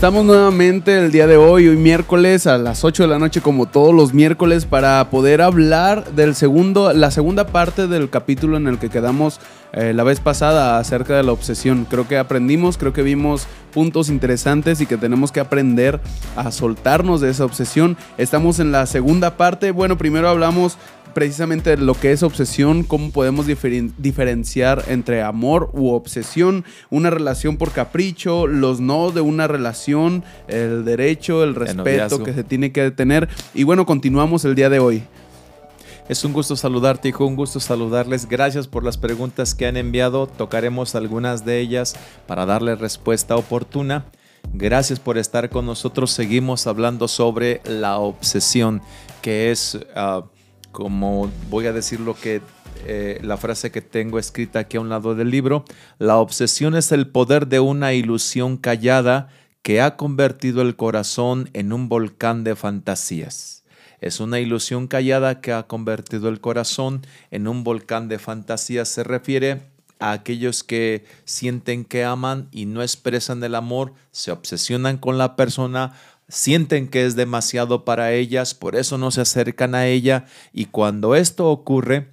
[0.00, 3.66] Estamos nuevamente el día de hoy, hoy miércoles a las 8 de la noche como
[3.66, 8.78] todos los miércoles para poder hablar del segundo, la segunda parte del capítulo en el
[8.78, 9.40] que quedamos
[9.74, 11.84] eh, la vez pasada acerca de la obsesión.
[11.84, 16.00] Creo que aprendimos, creo que vimos puntos interesantes y que tenemos que aprender
[16.34, 17.98] a soltarnos de esa obsesión.
[18.16, 19.70] Estamos en la segunda parte.
[19.70, 20.78] Bueno, primero hablamos
[21.14, 27.72] precisamente lo que es obsesión, cómo podemos diferenciar entre amor u obsesión, una relación por
[27.72, 33.28] capricho, los no de una relación, el derecho, el respeto que se tiene que tener.
[33.54, 35.02] Y bueno, continuamos el día de hoy.
[36.08, 38.28] Es un gusto saludarte, hijo, un gusto saludarles.
[38.28, 40.26] Gracias por las preguntas que han enviado.
[40.26, 41.94] Tocaremos algunas de ellas
[42.26, 44.06] para darle respuesta oportuna.
[44.52, 46.10] Gracias por estar con nosotros.
[46.10, 48.82] Seguimos hablando sobre la obsesión,
[49.22, 49.78] que es...
[49.94, 50.24] Ah,
[50.72, 52.40] como voy a decir lo que
[52.86, 55.64] eh, la frase que tengo escrita aquí a un lado del libro,
[55.98, 59.28] la obsesión es el poder de una ilusión callada
[59.62, 63.64] que ha convertido el corazón en un volcán de fantasías.
[64.00, 68.88] Es una ilusión callada que ha convertido el corazón en un volcán de fantasías.
[68.88, 69.60] Se refiere
[69.98, 75.36] a aquellos que sienten que aman y no expresan el amor, se obsesionan con la
[75.36, 75.92] persona,
[76.30, 81.14] sienten que es demasiado para ellas, por eso no se acercan a ella y cuando
[81.14, 82.08] esto ocurre,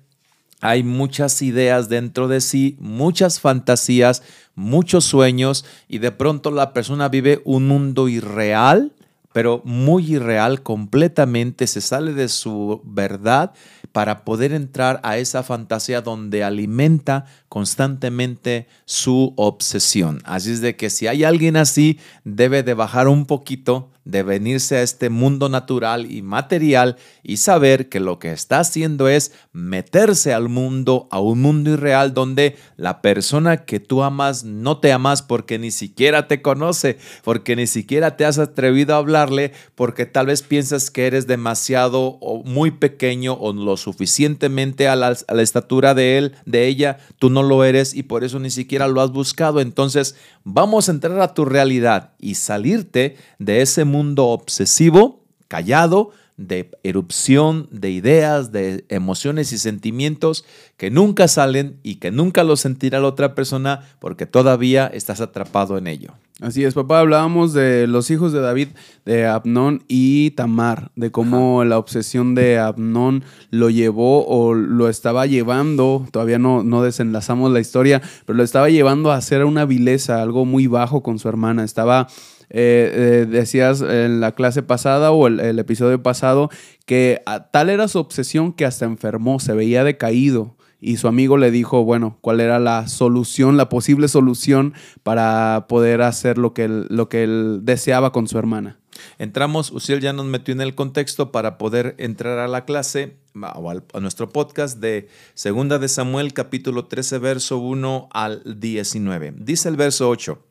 [0.60, 4.24] hay muchas ideas dentro de sí, muchas fantasías,
[4.56, 8.94] muchos sueños y de pronto la persona vive un mundo irreal,
[9.34, 13.54] pero muy irreal completamente, se sale de su verdad
[13.92, 20.22] para poder entrar a esa fantasía donde alimenta constantemente su obsesión.
[20.24, 24.78] Así es de que si hay alguien así, debe de bajar un poquito de venirse
[24.78, 30.34] a este mundo natural y material y saber que lo que está haciendo es meterse
[30.34, 35.22] al mundo, a un mundo irreal donde la persona que tú amas no te amas
[35.22, 40.28] porque ni siquiera te conoce, porque ni siquiera te has atrevido a hablarle, porque tal
[40.28, 46.18] vez piensas que eres demasiado o muy pequeño o lo suficientemente a la, estatura de
[46.18, 49.60] él, de ella, tú no lo eres y por eso ni siquiera lo has buscado.
[49.60, 56.12] Entonces vamos a entrar a tu realidad y salirte de ese mundo mundo obsesivo, callado,
[56.38, 60.46] de erupción de ideas, de emociones y sentimientos
[60.78, 65.80] que nunca salen y que nunca los sentirá la otra persona porque todavía estás atrapado
[65.80, 66.14] en ello.
[66.40, 68.68] Así es, papá, hablábamos de los hijos de David,
[69.06, 75.26] de Abnón y Tamar, de cómo la obsesión de Abnón lo llevó o lo estaba
[75.26, 80.22] llevando, todavía no, no desenlazamos la historia, pero lo estaba llevando a hacer una vileza,
[80.22, 82.08] algo muy bajo con su hermana, estaba
[82.50, 86.50] eh, eh, decías en la clase pasada o el, episodio pasado
[86.86, 87.22] que
[87.52, 91.84] tal era su obsesión que hasta enfermó, se veía decaído y su amigo le dijo,
[91.84, 97.10] bueno, cuál era la solución, la posible solución para poder hacer lo que él, lo
[97.10, 98.80] que él deseaba con su hermana.
[99.18, 103.18] Entramos, Uciel ya nos metió en el contexto para poder entrar a la clase
[103.56, 109.34] o a nuestro podcast de Segunda de Samuel capítulo 13 verso 1 al 19.
[109.38, 110.47] Dice el verso 8.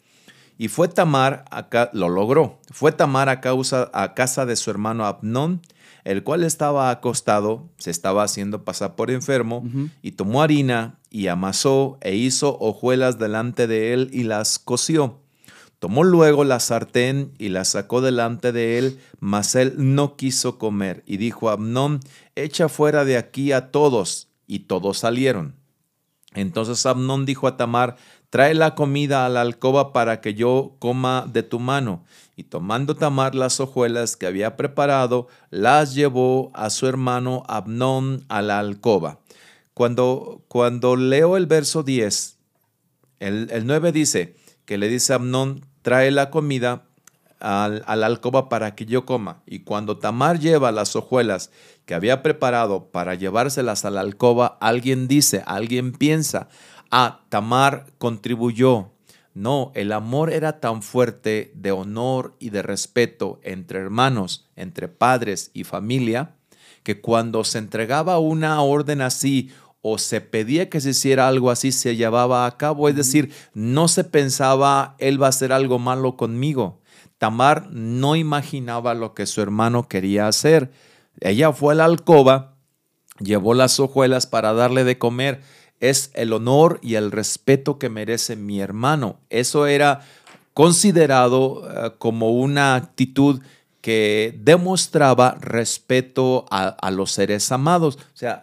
[0.59, 1.45] Y fue Tamar,
[1.93, 5.61] lo logró, fue Tamar a, causa, a casa de su hermano Abnón,
[6.05, 9.65] el cual estaba acostado, se estaba haciendo pasar por enfermo,
[10.03, 15.21] y tomó harina y amasó e hizo hojuelas delante de él y las coció.
[15.79, 21.03] Tomó luego la sartén y la sacó delante de él, mas él no quiso comer,
[21.07, 22.01] y dijo a Abnón,
[22.35, 25.55] echa fuera de aquí a todos, y todos salieron.
[26.35, 27.97] Entonces Abnón dijo a Tamar,
[28.31, 32.05] trae la comida a la alcoba para que yo coma de tu mano.
[32.37, 38.43] Y tomando Tamar las hojuelas que había preparado, las llevó a su hermano Abnón a
[38.43, 39.21] la alcoba.
[39.73, 42.37] Cuando, cuando leo el verso 10,
[43.21, 44.37] el, el 9 dice
[44.67, 46.83] que le dice a Abnón, trae la comida
[47.41, 49.43] a la alcoba para que yo coma.
[49.47, 51.51] Y cuando Tamar lleva las hojuelas
[51.85, 56.49] que había preparado para llevárselas a la alcoba, alguien dice, alguien piensa,
[56.91, 58.93] ah, Tamar contribuyó.
[59.35, 65.51] No, el amor era tan fuerte de honor y de respeto entre hermanos, entre padres
[65.53, 66.37] y familia,
[66.83, 69.51] que cuando se entregaba una orden así
[69.83, 72.89] o se pedía que se hiciera algo así, se llevaba a cabo.
[72.89, 76.81] Es decir, no se pensaba, él va a hacer algo malo conmigo.
[77.19, 80.73] Tamar no imaginaba lo que su hermano quería hacer.
[81.21, 82.57] Ella fue a la alcoba,
[83.21, 85.43] llevó las hojuelas para darle de comer
[85.81, 89.19] es el honor y el respeto que merece mi hermano.
[89.31, 90.01] Eso era
[90.55, 93.41] considerado eh, como una actitud
[93.87, 97.99] que demostraba respeto a, los seres amados.
[97.99, 98.43] O sea,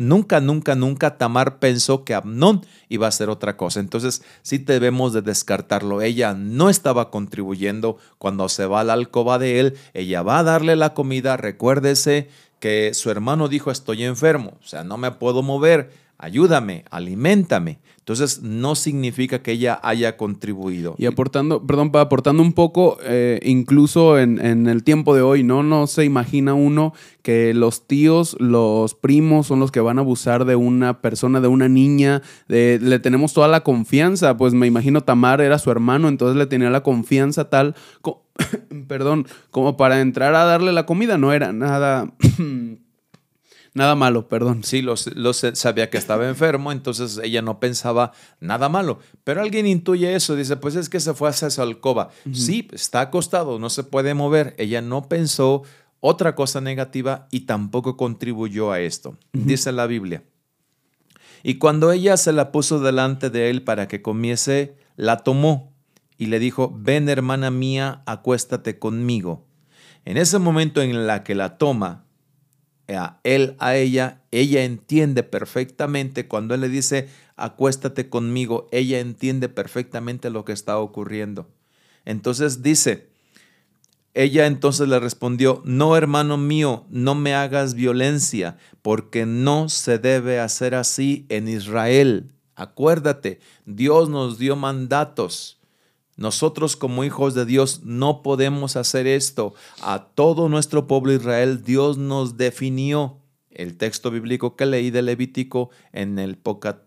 [0.00, 3.80] nunca, nunca, nunca Tamar pensó que Amnón iba a hacer otra cosa.
[3.80, 6.00] Entonces, sí debemos de descartarlo.
[6.00, 9.76] Ella no estaba contribuyendo cuando se va a la alcoba de él.
[9.92, 11.36] Ella va a darle la comida.
[11.36, 14.54] Recuérdese que su hermano dijo, estoy enfermo.
[14.64, 15.92] O sea, no me puedo mover.
[16.18, 17.78] Ayúdame, aliméntame.
[17.98, 20.96] Entonces no significa que ella haya contribuido.
[20.98, 25.62] Y aportando, perdón, aportando un poco, eh, incluso en, el tiempo de hoy, ¿no?
[25.62, 26.92] No se imagina uno
[27.22, 31.48] que los tíos, los primos son los que van a abusar de una persona, de
[31.48, 36.36] una niña, le tenemos toda la confianza, pues me imagino Tamar era su hermano, entonces
[36.36, 37.76] le tenía la confianza tal,
[38.88, 42.10] perdón, como para entrar a darle la comida, no era nada...
[43.78, 44.64] Nada malo, perdón.
[44.64, 45.08] Sí, los,
[45.52, 48.10] sabía que estaba enfermo, entonces ella no pensaba
[48.40, 48.98] nada malo.
[49.22, 52.10] Pero alguien intuye eso, dice, pues es que se fue hacia su alcoba.
[52.32, 54.56] Sí, está acostado, no se puede mover.
[54.58, 55.62] Ella no pensó
[56.00, 59.16] otra cosa negativa y tampoco contribuyó a esto.
[59.32, 60.24] Dice la Biblia.
[61.44, 65.72] Y cuando ella se la puso delante de él para que comiese, la tomó
[66.16, 69.46] y le dijo, ven hermana mía, acuéstate conmigo.
[70.04, 72.07] En ese momento en la que la toma,
[72.96, 79.48] a él a ella, ella entiende perfectamente cuando él le dice, acuéstate conmigo, ella entiende
[79.48, 81.48] perfectamente lo que está ocurriendo.
[82.04, 83.08] Entonces dice,
[84.14, 90.40] ella entonces le respondió, no hermano mío, no me hagas violencia, porque no se debe
[90.40, 92.32] hacer así en Israel.
[92.54, 95.57] Acuérdate, Dios nos dio mandatos
[96.18, 99.54] nosotros como hijos de Dios no podemos hacer esto.
[99.80, 103.20] A todo nuestro pueblo Israel Dios nos definió.
[103.50, 106.78] El texto bíblico que leí de Levítico en el podcast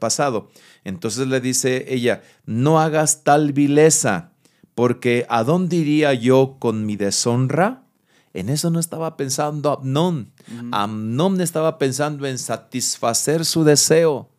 [0.00, 0.50] pasado.
[0.82, 4.32] Entonces le dice ella, no hagas tal vileza,
[4.74, 7.84] porque ¿a dónde iría yo con mi deshonra?
[8.32, 10.32] En eso no estaba pensando Amnón.
[10.72, 14.30] Amnón estaba pensando en satisfacer su deseo.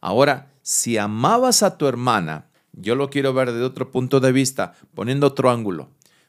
[0.00, 4.74] Ahora, si amabas a tu hermana, yo lo quiero ver desde otro punto de vista,
[4.94, 5.88] poniendo otro ángulo.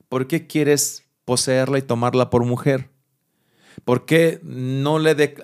[0.09, 2.89] ¿Por qué quieres poseerla y tomarla por mujer?
[3.83, 5.35] ¿Por qué no le de...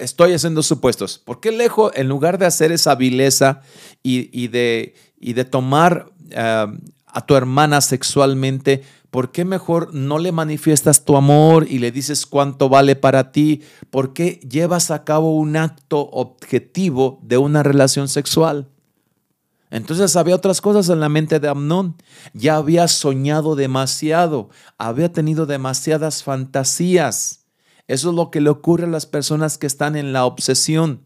[0.00, 1.18] estoy haciendo supuestos?
[1.18, 3.62] ¿Por qué lejos, en lugar de hacer esa vileza
[4.02, 6.66] y, de, y de, tomar eh,
[7.06, 12.26] a tu hermana sexualmente, ¿por qué mejor no le manifiestas tu amor y le dices
[12.26, 13.62] cuánto vale para ti?
[13.90, 18.68] ¿Por qué llevas a cabo un acto objetivo de una relación sexual?
[19.70, 21.96] Entonces había otras cosas en la mente de Amnón.
[22.32, 27.46] Ya había soñado demasiado, había tenido demasiadas fantasías.
[27.86, 31.04] Eso es lo que le ocurre a las personas que están en la obsesión.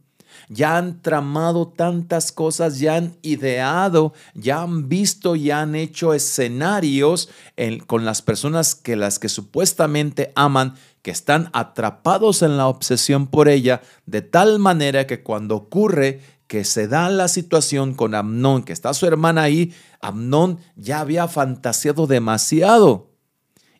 [0.48, 7.30] Ya han tramado tantas cosas, ya han ideado, ya han visto, ya han hecho escenarios
[7.86, 13.48] con las personas que las que supuestamente aman, que están atrapados en la obsesión por
[13.48, 18.72] ella, de tal manera que cuando ocurre que se da la situación con Amnón, que
[18.72, 23.10] está su hermana ahí, Amnón ya había fantaseado demasiado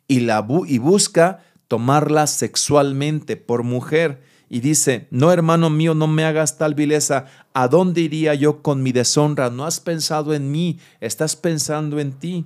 [0.07, 0.27] y,
[0.67, 4.23] y busca tomarla sexualmente por mujer.
[4.47, 8.83] Y dice, no hermano mío, no me hagas tal vileza, ¿a dónde iría yo con
[8.83, 9.49] mi deshonra?
[9.49, 12.45] No has pensado en mí, estás pensando en ti.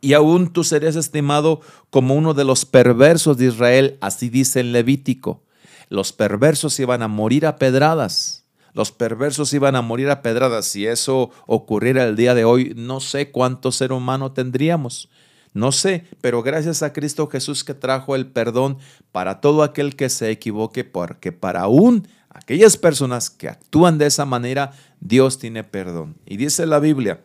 [0.00, 1.60] Y aún tú serías estimado
[1.90, 5.42] como uno de los perversos de Israel, así dice el Levítico.
[5.88, 8.43] Los perversos iban a morir a pedradas
[8.74, 10.66] los perversos iban a morir a pedradas.
[10.66, 15.08] Si eso ocurriera el día de hoy, no sé cuánto ser humano tendríamos.
[15.54, 18.78] No sé, pero gracias a Cristo Jesús que trajo el perdón
[19.12, 24.24] para todo aquel que se equivoque, porque para aún aquellas personas que actúan de esa
[24.24, 26.16] manera, Dios tiene perdón.
[26.26, 27.20] Y dice la Biblia,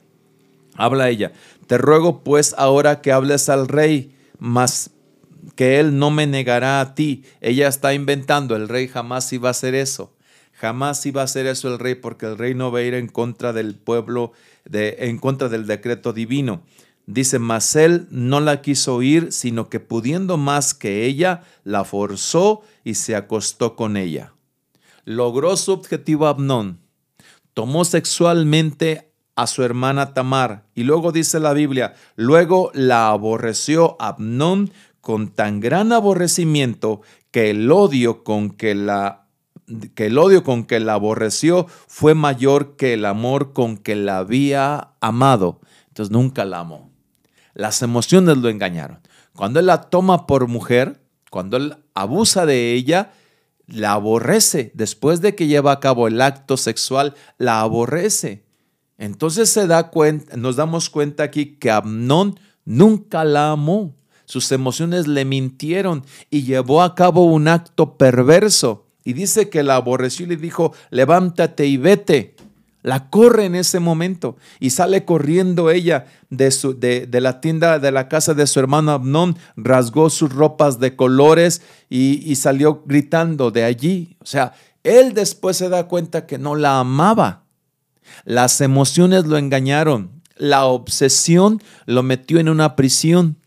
[0.76, 1.32] habla ella,
[1.66, 4.92] te ruego pues ahora que hables al rey, mas
[5.56, 7.24] que él no me negará a ti.
[7.42, 10.14] Ella está inventando, el rey jamás iba a hacer eso.
[10.60, 13.08] Jamás iba a hacer eso el rey porque el rey no va a ir en
[13.08, 14.34] contra del pueblo,
[14.66, 16.64] de, en contra del decreto divino.
[17.06, 22.62] Dice, mas él no la quiso oír, sino que pudiendo más que ella, la forzó
[22.84, 24.34] y se acostó con ella.
[25.06, 26.82] Logró su objetivo Abnón.
[27.54, 30.66] Tomó sexualmente a su hermana Tamar.
[30.76, 37.02] Y luego dice la Biblia, luego la aborreció Abnón con tan gran aborrecimiento
[37.32, 39.29] que el odio con que la
[39.94, 44.18] que el odio con que la aborreció fue mayor que el amor con que la
[44.18, 45.62] había amado.
[45.88, 46.92] Entonces nunca la amó.
[47.54, 49.00] Las emociones lo engañaron.
[49.36, 53.12] Cuando él la toma por mujer, cuando él abusa de ella,
[53.68, 54.72] la aborrece.
[54.74, 58.44] Después de que lleva a cabo el acto sexual, la aborrece.
[58.98, 63.96] Entonces se da cuenta, nos damos cuenta aquí que Amnón nunca la amó.
[64.26, 68.89] Sus emociones le mintieron y llevó a cabo un acto perverso.
[69.10, 72.36] Y dice que la aborreció y le dijo, levántate y vete.
[72.84, 77.80] La corre en ese momento y sale corriendo ella de, su, de, de, la tienda
[77.80, 82.84] de la casa de su hermano Abnón, rasgó sus ropas de colores y, y salió
[82.86, 84.16] gritando de allí.
[84.22, 87.46] O sea, él después se da cuenta que no la amaba.
[88.26, 90.22] Las emociones lo engañaron.
[90.36, 93.38] La obsesión lo metió en una prisión.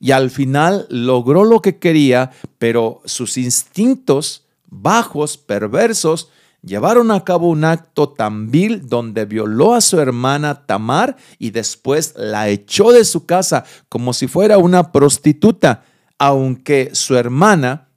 [0.00, 6.30] Y al final logró lo que quería, pero sus instintos bajos, perversos,
[6.62, 12.14] llevaron a cabo un acto tan vil donde violó a su hermana Tamar y después
[12.16, 15.84] la echó de su casa como si fuera una prostituta,
[16.18, 17.88] aunque su hermana,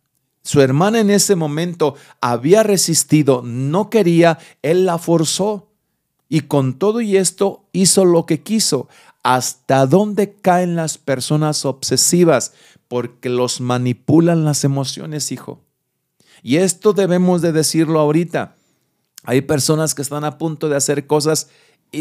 [0.44, 5.72] su hermana en ese momento había resistido, no quería, él la forzó.
[6.28, 8.90] Y con todo y esto hizo lo que quiso.
[9.22, 12.54] ¿Hasta dónde caen las personas obsesivas?
[12.88, 15.65] Porque los manipulan las emociones, hijo.
[16.44, 18.56] Y esto debemos de decirlo ahorita.
[19.24, 21.50] Hay personas que están a punto de hacer cosas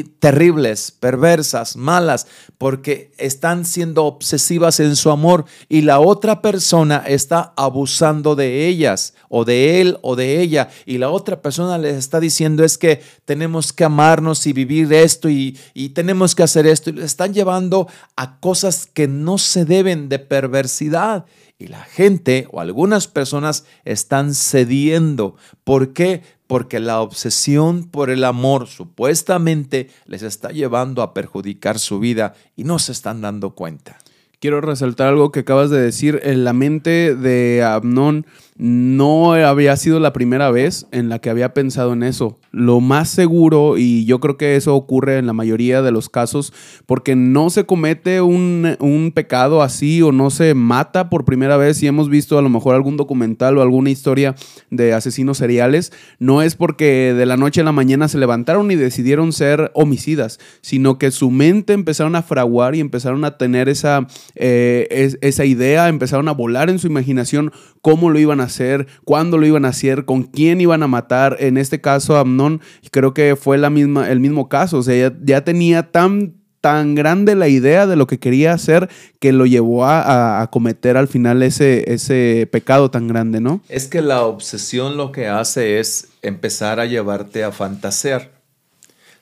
[0.03, 2.26] terribles, perversas, malas,
[2.59, 9.14] porque están siendo obsesivas en su amor y la otra persona está abusando de ellas
[9.29, 13.03] o de él o de ella y la otra persona les está diciendo es que
[13.25, 17.33] tenemos que amarnos y vivir esto y, y tenemos que hacer esto y le están
[17.33, 17.87] llevando
[18.17, 21.26] a cosas que no se deben de perversidad
[21.58, 25.37] y la gente o algunas personas están cediendo.
[25.62, 26.23] ¿Por qué?
[26.46, 32.64] Porque la obsesión por el amor supuestamente les está llevando a perjudicar su vida y
[32.64, 33.99] no se están dando cuenta.
[34.40, 36.20] Quiero resaltar algo que acabas de decir.
[36.23, 41.54] En la mente de Abnón no había sido la primera vez en la que había
[41.54, 42.38] pensado en eso.
[42.52, 46.52] Lo más seguro, y yo creo que eso ocurre en la mayoría de los casos,
[46.87, 51.78] porque no se comete un, un, pecado así o no se mata por primera vez.
[51.78, 54.37] Si hemos visto a lo mejor algún documental o alguna historia
[54.70, 58.76] de asesinos seriales, no es porque de la noche a la mañana se levantaron y
[58.76, 64.06] decidieron ser homicidas, sino que su mente empezaron a fraguar y empezaron a tener esa,
[64.37, 69.39] eh, esa idea, empezaron a volar en su imaginación cómo lo iban a hacer, cuándo
[69.39, 71.37] lo iban a hacer, con quién iban a matar.
[71.41, 72.61] En este caso, Amnon,
[72.91, 74.79] creo que fue la misma, el mismo caso.
[74.79, 78.89] O sea, ya, tenía tan tan grande la idea de lo que quería hacer
[79.21, 83.61] que lo llevó a, a, cometer al final ese, ese pecado tan grande, ¿no?
[83.69, 88.31] Es que la obsesión lo que hace es empezar a llevarte a fantasear.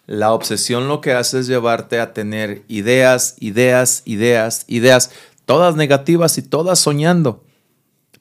[0.07, 5.11] La obsesión lo que hace es llevarte a tener ideas, ideas, ideas, ideas,
[5.45, 7.43] todas negativas y todas soñando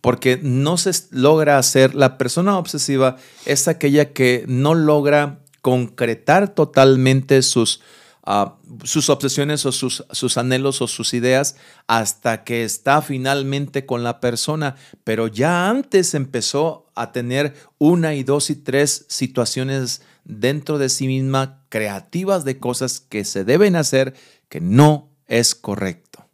[0.02, 7.44] porque no se logra hacer, la persona obsesiva es aquella que no logra concretar totalmente
[7.44, 7.82] sus,
[8.26, 8.50] uh,
[8.84, 11.56] sus obsesiones o sus, sus anhelos o sus ideas
[11.86, 18.24] hasta que está finalmente con la persona, pero ya antes empezó a tener una y
[18.24, 24.16] dos y tres situaciones dentro de sí misma creativas de cosas que se deben hacer
[24.50, 26.26] que no es correcto,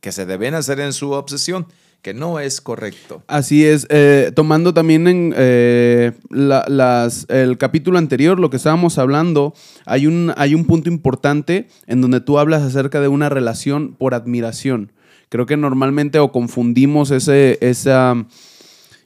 [0.00, 1.68] que se deben hacer en su obsesión
[2.04, 3.22] que no es correcto.
[3.28, 9.54] Así es, eh, tomando también en eh, las, el capítulo anterior, lo que estábamos hablando,
[9.86, 14.12] hay un, hay un punto importante en donde tú hablas acerca de una relación por
[14.12, 14.92] admiración.
[15.30, 18.26] Creo que normalmente o confundimos ese, esa,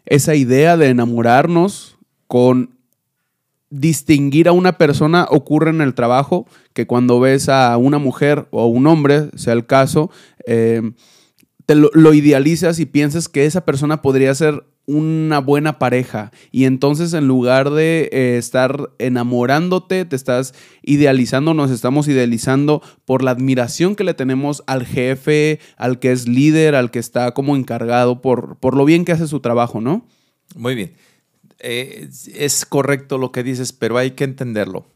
[0.04, 2.70] esa idea de enamorarnos con
[3.70, 8.66] distinguir a una persona ocurre en el trabajo, que cuando ves a una mujer o
[8.66, 10.10] un hombre, sea el caso,
[10.48, 10.82] eh,
[11.68, 17.12] te lo, idealizas y piensas que esa persona podría ser una buena pareja y entonces
[17.12, 23.96] en lugar de eh, estar enamorándote, te estás idealizando, nos estamos idealizando por la admiración
[23.96, 28.56] que le tenemos al jefe, al que es líder, al que está como encargado por,
[28.56, 30.06] por lo bien que hace su trabajo, ¿no?
[30.56, 30.94] Muy bien.
[31.58, 34.86] Eh, es correcto lo que dices, pero hay que entenderlo.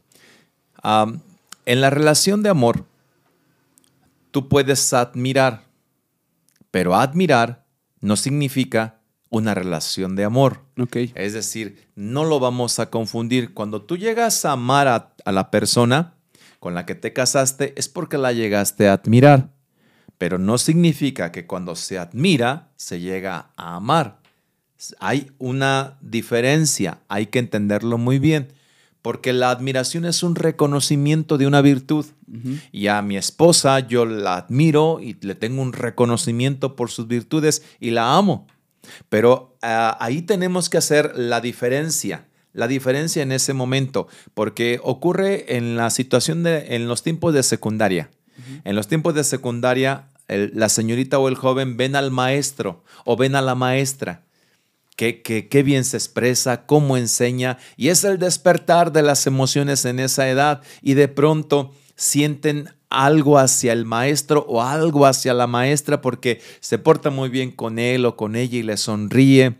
[0.83, 2.85] en la relación de amor,
[4.31, 5.71] tú puedes admirar
[6.73, 7.67] pero admirar
[8.01, 8.99] no significa
[9.29, 10.61] una relación de amor.
[10.75, 11.11] Okay.
[11.13, 13.53] Es decir, no lo vamos a confundir.
[13.53, 16.15] Cuando tú llegas a amar a, a, la persona
[16.59, 19.51] con la que te casaste, es porque la llegaste a admirar.
[20.17, 24.17] Pero no significa que cuando se admira, se llega a amar.
[24.99, 28.47] Hay una diferencia, hay que entenderlo muy bien
[29.03, 32.05] porque la admiración es un reconocimiento de una virtud.
[32.71, 37.63] Y a mi esposa yo la admiro y le tengo un reconocimiento por sus virtudes
[37.79, 38.47] y la amo.
[39.09, 45.57] Pero ah, ahí tenemos que hacer la diferencia, la diferencia en ese momento, porque ocurre
[45.57, 48.09] en la situación de, en los tiempos de secundaria.
[48.63, 53.35] En los tiempos de secundaria, la señorita o el joven ven al maestro o ven
[53.35, 54.23] a la maestra.
[54.95, 59.99] Qué, qué, bien se expresa, cómo enseña, y es el despertar de las emociones en
[59.99, 65.99] esa edad, y de pronto sienten algo hacia el maestro o algo hacia la maestra
[65.99, 69.55] porque se porta muy bien con él o con ella y le sonríe,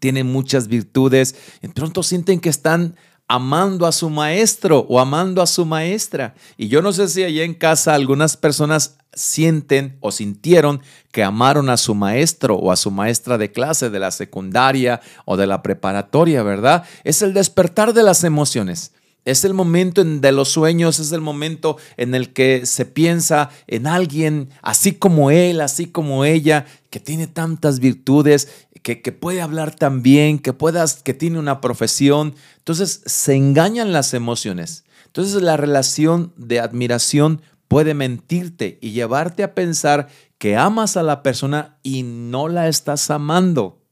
[0.00, 2.94] tiene muchas virtudes, de pronto sienten que están
[3.28, 6.34] amando a su maestro o amando a su maestra.
[6.56, 10.80] Y yo no sé si allá en casa algunas personas sienten o sintieron
[11.12, 15.36] que amaron a su maestro o a su maestra de clase de la secundaria o
[15.36, 16.84] de la preparatoria, ¿verdad?
[17.04, 18.92] Es el despertar de las emociones.
[19.24, 23.86] Es el momento de los sueños, es el momento en el que se piensa en
[23.86, 28.48] alguien así como él, así como ella, que tiene tantas virtudes,
[28.82, 32.34] que, puede hablar tan bien, que, puedas, que tiene una profesión.
[32.58, 34.84] Entonces se engañan las emociones.
[35.06, 40.08] Entonces la relación de admiración puede mentirte y llevarte a pensar
[40.38, 43.82] que amas a la persona y no la estás amando.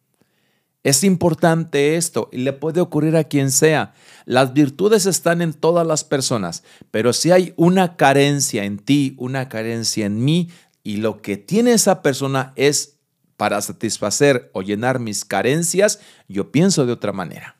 [0.82, 3.92] Es importante esto y le puede ocurrir a quien sea.
[4.24, 6.62] Las virtudes están en todas las personas,
[6.92, 10.48] pero si hay una carencia en ti, una carencia en mí,
[10.84, 12.95] y lo que tiene esa persona es
[13.36, 17.55] para satisfacer o llenar mis carencias, yo pienso de otra manera.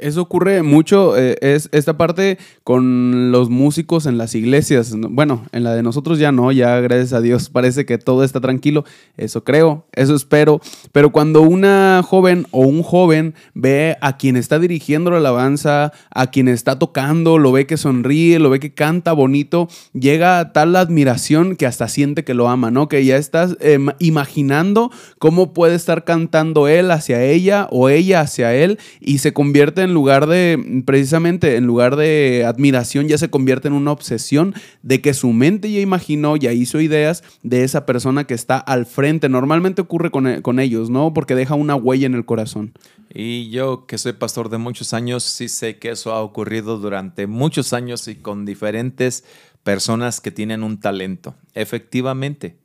[0.00, 4.94] Eso ocurre mucho, eh, es esta parte con los músicos en las iglesias.
[4.96, 8.40] Bueno, en la de nosotros ya no, ya gracias a Dios parece que todo está
[8.40, 8.84] tranquilo.
[9.16, 10.60] Eso creo, eso espero.
[10.92, 16.26] Pero cuando una joven o un joven ve a quien está dirigiendo la alabanza, a
[16.28, 20.76] quien está tocando, lo ve que sonríe, lo ve que canta bonito, llega a tal
[20.76, 22.88] admiración que hasta siente que lo ama, ¿no?
[22.88, 28.54] Que ya estás em, imaginando cómo puede estar cantando él hacia ella o ella hacia
[28.54, 33.68] él y se convierte en lugar de, precisamente, en lugar de admiración, ya se convierte
[33.68, 38.24] en una obsesión de que su mente ya imaginó, ya hizo ideas de esa persona
[38.24, 39.28] que está al frente.
[39.28, 41.14] Normalmente ocurre con, con ellos, ¿no?
[41.14, 42.74] Porque deja una huella en el corazón.
[43.12, 47.26] Y yo, que soy pastor de muchos años, sí sé que eso ha ocurrido durante
[47.26, 49.24] muchos años y con diferentes
[49.62, 51.34] personas que tienen un talento.
[51.54, 52.56] Efectivamente.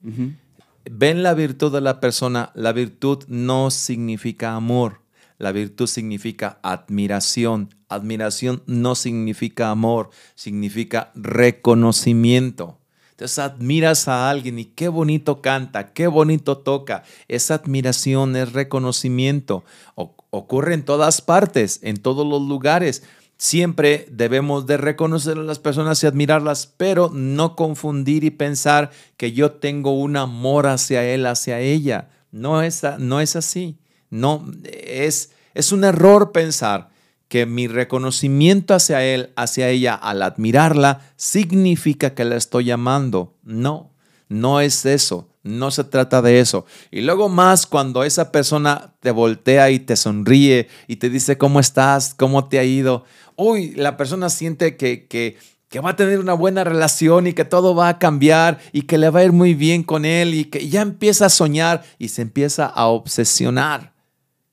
[0.90, 2.52] Ven la virtud de la persona.
[2.56, 5.01] La virtud no significa amor.
[5.42, 7.74] La virtud significa admiración.
[7.90, 12.78] Admiración no significa amor, significa reconocimiento.
[13.10, 17.02] Entonces admiras a alguien y qué bonito canta, qué bonito toca.
[17.28, 19.64] Esa admiración es reconocimiento.
[19.96, 23.02] ocurre en todas partes, en todos los lugares.
[23.36, 29.32] Siempre debemos de reconocer a las personas y admirarlas, pero no confundir y pensar que
[29.32, 32.10] yo tengo un amor hacia él, hacia ella.
[32.32, 32.62] No
[33.00, 33.81] no es así.
[34.12, 36.92] No, es, es un error pensar
[37.28, 43.38] que mi reconocimiento hacia él, hacia ella, al admirarla, significa que la estoy amando.
[43.44, 43.92] No,
[44.28, 45.30] no es eso.
[45.44, 46.66] No se trata de eso.
[46.92, 51.60] Y luego más cuando esa persona te voltea y te sonríe y te dice cómo
[51.60, 53.06] estás, cómo te ha ido.
[53.38, 57.46] Uy, la persona siente que, que, que va a tener una buena relación y que
[57.46, 60.46] todo va a cambiar y que le va a ir muy bien con él y
[60.46, 63.91] que ya empieza a soñar y se empieza a obsesionar.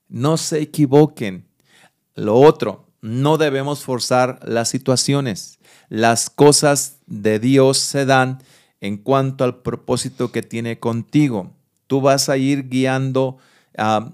[0.09, 1.45] No se equivoquen.
[2.15, 5.59] Lo otro, no debemos forzar las situaciones.
[5.87, 8.43] Las cosas de Dios se dan
[8.81, 11.53] en cuanto al propósito que tiene contigo.
[11.87, 13.37] Tú vas a ir guiando,
[13.77, 14.11] ah,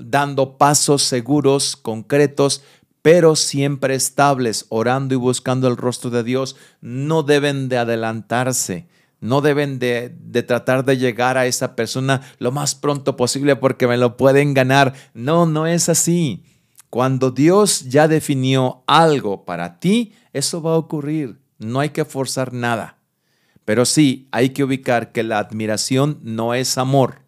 [0.00, 2.62] dando pasos seguros, concretos,
[3.00, 6.56] pero siempre estables, orando y buscando el rostro de Dios.
[6.80, 8.86] No deben de adelantarse
[9.22, 10.10] no deben de,
[10.46, 14.94] tratar de llegar a esa persona lo más pronto posible porque me lo pueden ganar.
[15.14, 16.44] No, no es así.
[16.90, 21.38] Cuando Dios ya definió algo para ti, eso va a ocurrir.
[21.58, 22.98] No hay que forzar nada.
[23.64, 27.21] Pero sí hay que ubicar que la admiración no es amor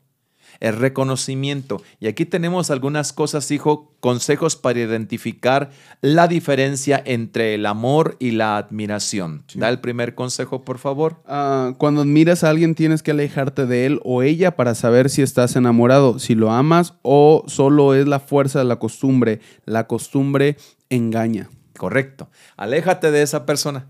[0.64, 1.82] el reconocimiento.
[2.00, 8.30] Y aquí tenemos algunas cosas, hijo, consejos para identificar la diferencia entre el amor y
[8.30, 9.44] la admiración.
[9.54, 11.22] Da el primer consejo, por favor.
[11.26, 15.20] Ah, cuando admiras a alguien tienes que alejarte de él o ella para saber si
[15.20, 19.40] estás enamorado, si lo amas o solo es la fuerza de la costumbre.
[19.66, 20.56] La costumbre
[20.88, 21.50] engaña.
[21.76, 22.30] Correcto.
[22.56, 23.86] Aléjate de esa persona.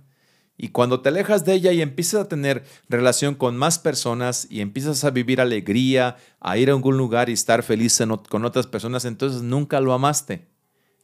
[0.56, 4.60] Y cuando te alejas de ella y empiezas a tener relación con más personas y
[4.60, 9.04] empiezas a vivir alegría, a ir a algún lugar y estar feliz con otras personas,
[9.04, 10.46] entonces nunca lo amaste.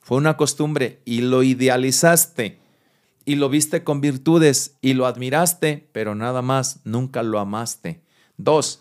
[0.00, 2.60] Fue una costumbre y lo idealizaste
[3.24, 8.02] y lo viste con virtudes y lo admiraste, pero nada más, nunca lo amaste.
[8.36, 8.80] Dos,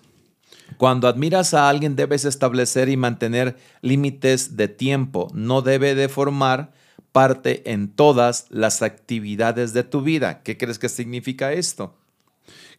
[0.77, 5.27] cuando admiras a alguien debes establecer y mantener límites de tiempo.
[5.33, 6.71] No debe de formar
[7.11, 10.41] parte en todas las actividades de tu vida.
[10.43, 11.95] ¿Qué crees que significa esto?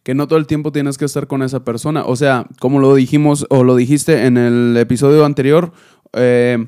[0.03, 2.03] que no todo el tiempo tienes que estar con esa persona.
[2.05, 5.73] O sea, como lo dijimos o lo dijiste en el episodio anterior,
[6.13, 6.67] eh,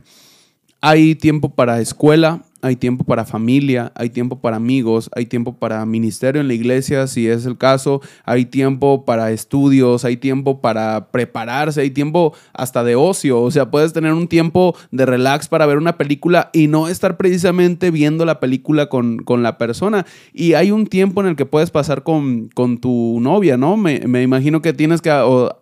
[0.81, 5.85] hay tiempo para escuela, hay tiempo para familia, hay tiempo para amigos, hay tiempo para
[5.85, 11.11] ministerio en la iglesia, si es el caso, hay tiempo para estudios, hay tiempo para
[11.11, 15.65] prepararse, hay tiempo hasta de ocio, o sea, puedes tener un tiempo de relax para
[15.65, 20.05] ver una película y no estar precisamente viendo la película con, la persona.
[20.31, 22.49] Y hay un tiempo en el que puedes pasar con,
[22.79, 23.75] tu novia, ¿no?
[23.75, 25.11] Me, me imagino que tienes que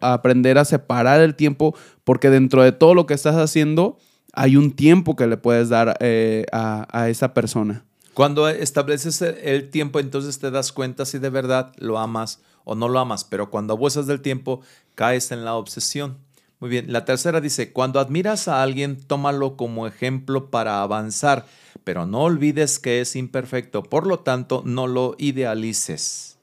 [0.02, 3.98] aprender a separar el tiempo porque dentro de todo lo que estás haciendo,
[4.34, 7.86] hay un tiempo que le puedes dar eh, a, esa persona.
[8.14, 12.90] Cuando estableces el tiempo, entonces te das cuenta si de verdad lo amas o no
[12.90, 14.62] lo amas, pero cuando abusas del tiempo,
[14.96, 16.18] caes en la obsesión.
[16.60, 21.48] Muy bien, la tercera dice, cuando admiras a alguien, tómalo como ejemplo para avanzar,
[21.84, 26.38] pero no olvides que es imperfecto, por lo tanto, no lo idealices.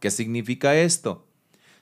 [0.00, 1.27] ¿Qué significa esto?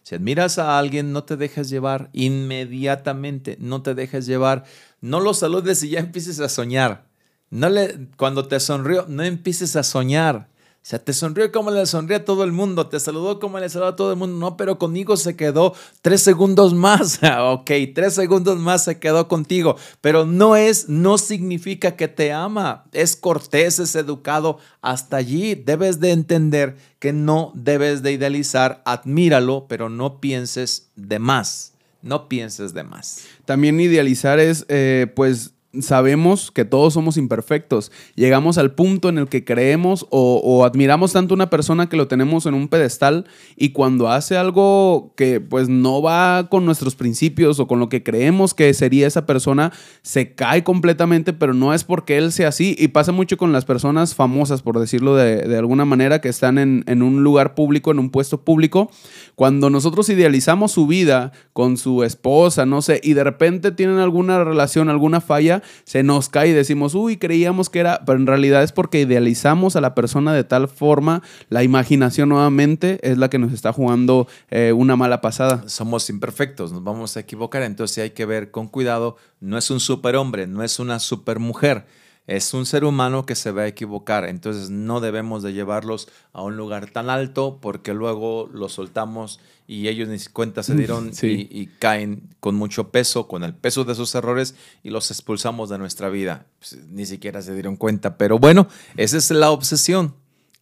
[0.07, 4.63] Si admiras a alguien, no te dejes llevar inmediatamente, no te dejes llevar,
[5.01, 7.09] no lo saludes y ya empieces a soñar.
[7.51, 10.49] No le, cuando te sonrió, no empieces a soñar.
[10.87, 13.69] O sea, te sonrió como le sonríe a todo el mundo, te saludó como le
[13.69, 18.15] saludó a todo el mundo, no, pero conmigo se quedó tres segundos más, ok, tres
[18.15, 23.81] segundos más se quedó contigo, pero no es, no significa que te ama, es cortés,
[23.81, 30.21] es educado, hasta allí debes de entender que no debes de idealizar, admíralo, pero no
[30.21, 33.25] pienses de más, no pienses de más.
[33.45, 37.93] También idealizar es, eh, pues, sabemos que todos somos imperfectos.
[38.15, 42.09] Llegamos al punto en el que creemos o, admiramos tanto a una persona que lo
[42.09, 47.61] tenemos en un pedestal y cuando hace algo que pues no va con nuestros principios
[47.61, 51.85] o con lo que creemos que sería esa persona, se cae completamente, pero no es
[51.85, 52.75] porque él sea así.
[52.79, 56.85] Y pasa mucho con las personas famosas, por decirlo de, alguna manera, que están en,
[56.87, 58.91] en un lugar público, en un puesto público.
[59.35, 64.45] Cuando nosotros idealizamos su vida con su esposa, no sé, y de repente tienen alguna
[64.45, 68.63] relación, alguna falla, se nos cae y decimos, uy, creíamos que era, pero en realidad
[68.63, 73.39] es porque idealizamos a la persona de tal forma, la imaginación nuevamente es la que
[73.39, 75.69] nos está jugando eh, una mala pasada.
[75.69, 79.81] Somos imperfectos, nos vamos a equivocar, entonces hay que ver con cuidado, no es un
[79.81, 81.85] superhombre, no es una supermujer
[82.27, 86.43] es un ser humano que se va a equivocar, entonces no debemos de llevarlos a
[86.43, 91.67] un lugar tan alto porque luego los soltamos y ellos ni cuenta se dieron y,
[91.79, 96.09] caen con mucho peso, con el peso de sus errores y los expulsamos de nuestra
[96.09, 96.47] vida.
[96.59, 100.15] Pues, ni siquiera se dieron cuenta, pero bueno, esa es la obsesión.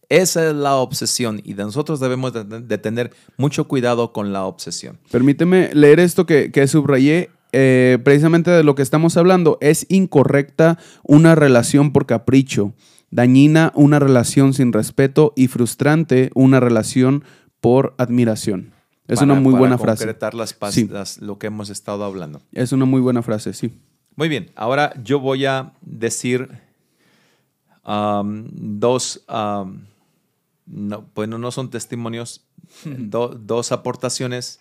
[0.07, 4.99] Esa es la obsesión y de nosotros debemos de, tener mucho cuidado con la obsesión.
[5.09, 10.77] Permíteme leer esto que, que subrayé eh, precisamente de lo que estamos hablando, es incorrecta
[11.03, 12.73] una relación por capricho,
[13.11, 17.23] dañina una relación sin respeto y frustrante una relación
[17.61, 18.73] por admiración.
[19.07, 20.03] Es una muy buena frase.
[20.03, 20.89] Concretar las, sí.
[21.21, 22.41] lo que hemos estado hablando.
[22.51, 23.71] Es una muy buena frase, sí.
[24.17, 26.49] Muy bien, ahora yo voy a decir
[27.87, 29.79] um, dos, um,
[30.65, 32.43] no, bueno, no son testimonios,
[32.83, 34.59] dos aportaciones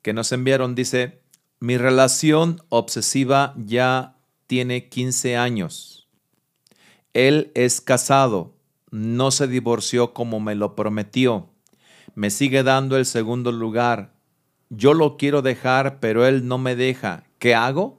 [0.00, 0.74] que nos enviaron.
[0.74, 1.20] Dice,
[1.58, 4.16] mi relación obsesiva ya
[4.46, 6.06] tiene 15 años.
[7.14, 8.54] Él es casado,
[8.90, 11.48] no se divorció como me lo prometió.
[12.14, 14.12] Me sigue dando el segundo lugar.
[14.68, 17.24] Yo lo quiero dejar, pero él no me deja.
[17.38, 17.98] ¿Qué hago?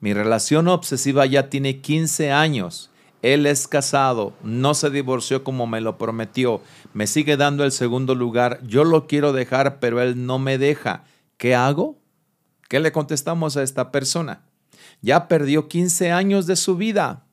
[0.00, 2.90] Mi relación obsesiva ya tiene 15 años.
[3.22, 6.60] Él es casado, no se divorció como me lo prometió.
[6.92, 8.60] Me sigue dando el segundo lugar.
[8.64, 11.04] Yo lo quiero dejar, pero él no me deja.
[11.38, 11.98] ¿Qué hago?
[12.68, 14.44] ¿Qué le contestamos a esta persona?
[15.00, 17.24] Ya perdió 15 años de su vida.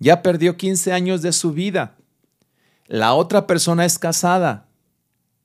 [0.00, 1.96] Ya perdió 15 años de su vida.
[2.86, 4.68] La otra persona es casada.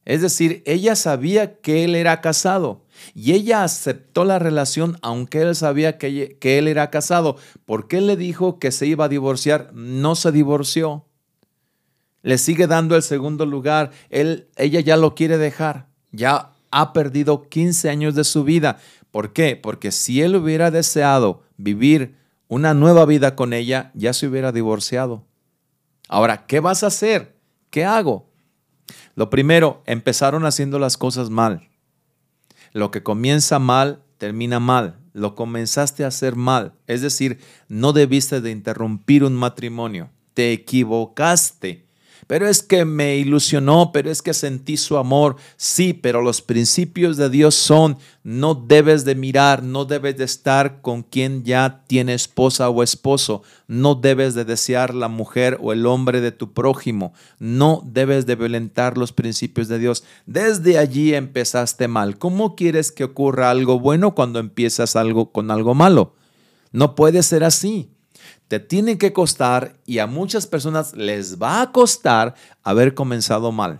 [0.05, 5.55] Es decir, ella sabía que él era casado y ella aceptó la relación aunque él
[5.55, 7.37] sabía que, él era casado.
[7.65, 9.71] ¿Por qué le dijo que se iba a divorciar?
[9.73, 11.05] No se divorció.
[12.21, 13.91] Le sigue dando el segundo lugar.
[14.09, 15.87] Él, ella ya lo quiere dejar.
[16.11, 18.79] Ya ha perdido 15 años de su vida.
[19.11, 19.55] ¿Por qué?
[19.55, 25.23] Porque si él hubiera deseado vivir una nueva vida con ella, ya se hubiera divorciado.
[26.09, 27.35] Ahora, ¿qué vas a hacer?
[27.69, 28.27] ¿Qué hago?
[29.15, 31.69] Lo primero, empezaron haciendo las cosas mal.
[32.73, 34.97] Lo que comienza mal, termina mal.
[35.13, 36.73] Lo comenzaste a hacer mal.
[36.87, 40.09] Es decir, no debiste de interrumpir un matrimonio.
[40.33, 41.82] Te equivocaste
[42.27, 45.35] pero es que me ilusionó, pero es que sentí su amor.
[45.57, 50.81] Sí, pero los principios de Dios son, no debes de mirar, no debes de estar
[50.81, 55.85] con quien ya tiene esposa o esposo, no debes de desear la mujer o el
[55.85, 60.03] hombre de tu prójimo, no debes de violentar los principios de Dios.
[60.25, 62.17] Desde allí empezaste mal.
[62.17, 66.15] ¿Cómo quieres que ocurra algo bueno cuando empiezas algo con algo malo?
[66.71, 67.89] No puede ser así
[68.47, 73.79] te tiene que costar y a muchas personas les va a costar haber comenzado mal.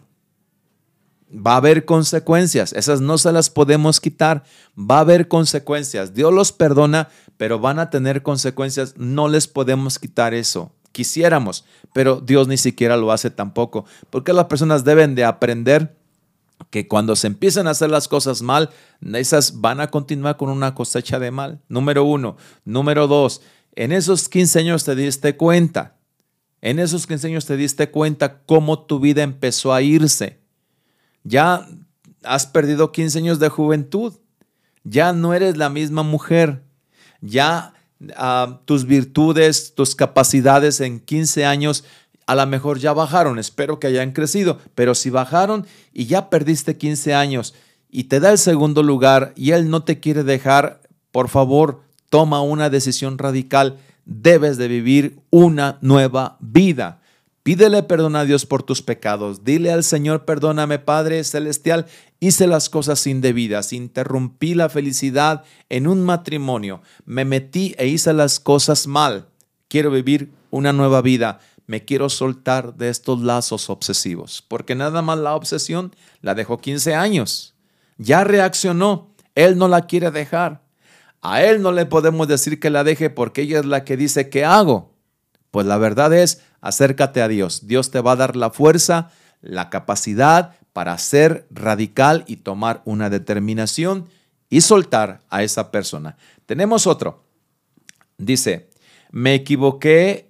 [1.35, 4.43] Va a haber consecuencias, esas no se las podemos quitar,
[4.77, 6.13] va a haber consecuencias.
[6.13, 10.71] Dios los perdona, pero van a tener consecuencias, no les podemos quitar eso.
[10.91, 15.95] Quisiéramos, pero Dios ni siquiera lo hace tampoco, porque las personas deben de aprender
[16.69, 18.69] que cuando se empiezan a hacer las cosas mal,
[19.13, 21.61] esas van a continuar con una cosecha de mal.
[21.67, 22.37] Número uno.
[22.65, 23.41] Número dos,
[23.75, 25.97] en esos 15 años te diste cuenta.
[26.61, 30.39] En esos 15 años te diste cuenta cómo tu vida empezó a irse.
[31.23, 31.67] Ya
[32.23, 34.13] has perdido 15 años de juventud.
[34.83, 36.63] Ya no eres la misma mujer.
[37.21, 37.73] Ya
[38.15, 41.83] ah, tus virtudes, tus capacidades en 15 años
[42.25, 43.39] a lo mejor ya bajaron.
[43.39, 44.59] Espero que hayan crecido.
[44.75, 47.53] Pero si bajaron y ya perdiste 15 años
[47.89, 50.81] y te da el segundo lugar y él no te quiere dejar,
[51.11, 51.81] por favor,
[52.13, 53.79] toma una decisión radical.
[54.05, 57.01] Debes de vivir una nueva vida.
[57.41, 59.43] Pídele perdón a Dios por tus pecados.
[59.43, 61.87] Dile al Señor, perdóname Padre Celestial,
[62.19, 68.39] hice las cosas indebidas, interrumpí la felicidad en un matrimonio, me metí e hice las
[68.39, 69.25] cosas mal.
[69.67, 71.39] Quiero vivir una nueva vida.
[71.65, 76.93] Me quiero soltar de estos lazos obsesivos, porque nada más la obsesión la dejó 15
[76.93, 77.55] años.
[77.97, 79.09] Ya reaccionó.
[79.33, 80.61] Él no la quiere dejar.
[81.23, 84.29] A él no le podemos decir que la deje porque ella es la que dice
[84.29, 84.93] que hago.
[85.51, 87.65] Pues la verdad es, acércate a Dios.
[87.65, 89.09] Dios te va a dar la fuerza,
[89.41, 94.09] la capacidad para ser radical y tomar una determinación
[94.49, 96.17] y soltar a esa persona.
[96.45, 97.23] Tenemos otro.
[98.17, 98.69] Dice,
[99.09, 100.29] me equivoqué,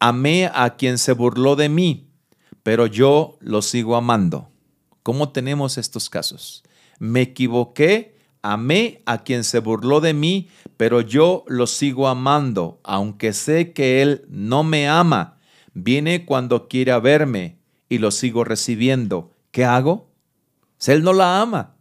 [0.00, 2.08] amé a quien se burló de mí,
[2.62, 4.48] pero yo lo sigo amando.
[5.02, 6.64] ¿Cómo tenemos estos casos?
[6.98, 8.15] Me equivoqué,
[8.48, 14.02] Amé a quien se burló de mí, pero yo lo sigo amando, aunque sé que
[14.02, 15.38] él no me ama.
[15.74, 19.32] Viene cuando quiere verme y lo sigo recibiendo.
[19.50, 20.12] ¿Qué hago?
[20.78, 21.74] Si él no la ama.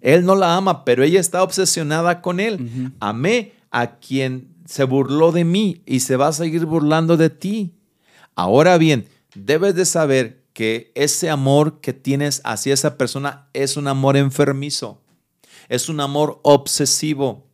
[0.00, 2.94] Él no la ama, pero ella está obsesionada con él.
[2.98, 7.74] Amé a quien se burló de mí y se va a seguir burlando de ti.
[8.34, 13.86] Ahora bien, debes de saber que ese amor que tienes hacia esa persona es un
[13.86, 15.02] amor enfermizo
[15.70, 17.46] es un amor obsesivo,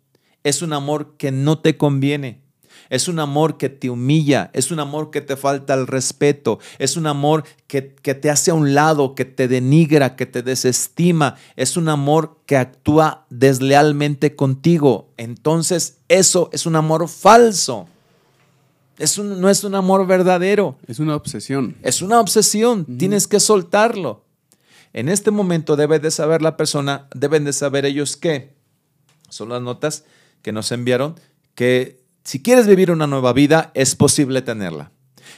[0.43, 2.41] es un amor que no te conviene.
[2.89, 6.97] Es un amor que te humilla, es un amor que te falta el respeto, es
[6.97, 11.35] un amor que, que, te hace a un lado, que te denigra, que te desestima,
[11.57, 15.11] es un amor que actúa deslealmente contigo.
[15.17, 17.89] Entonces eso es un amor falso.
[18.99, 20.79] Es no es un amor verdadero.
[20.87, 21.77] Es una obsesión.
[21.83, 22.87] Es una obsesión.
[22.99, 24.26] Tienes que soltarlo.
[24.97, 28.55] En este momento debe de saber la persona, deben de saber ellos que,
[29.29, 30.07] son las notas
[30.41, 31.17] que nos enviaron,
[31.55, 34.93] que si quieres vivir una nueva vida, es posible tenerla.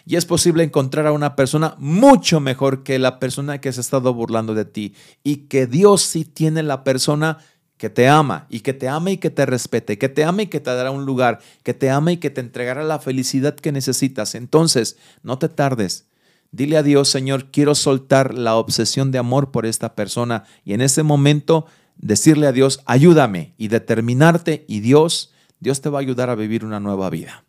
[0.06, 3.82] Y es posible encontrar a una persona mucho mejor que la persona que se ha
[3.82, 4.94] estado burlando de ti.
[5.24, 7.38] Y que Dios sí tiene la persona
[7.78, 10.46] que te ama y que te ama y que te respete, que te ama y
[10.46, 13.72] que te dará un lugar, que te ama y que te entregará la felicidad que
[13.72, 14.36] necesitas.
[14.36, 16.07] Entonces, no te tardes.
[16.50, 20.80] Dile a Dios, Señor, quiero soltar la obsesión de amor por esta persona y en
[20.80, 26.30] ese momento decirle a Dios, ayúdame y determinarte y Dios, Dios te va a ayudar
[26.30, 27.44] a vivir una nueva vida.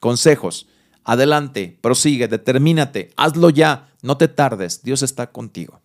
[0.00, 0.66] Consejos,
[1.04, 5.80] adelante, prosigue, determínate, hazlo ya, no te tardes, Dios está contigo.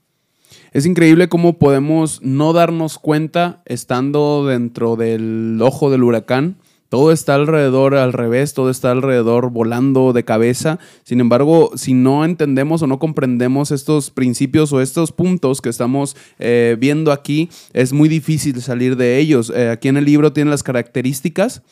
[0.71, 6.57] Es increíble cómo podemos no darnos cuenta estando dentro del ojo del huracán
[6.89, 10.79] todo está alrededor al revés, todo está alrededor volando de cabeza.
[11.03, 16.15] Sin embargo, si no entendemos o no comprendemos estos principios o estos puntos que estamos
[16.39, 19.51] eh, viendo aquí, es muy difícil salir de ellos.
[19.55, 21.63] Eh, aquí en el libro tiene las características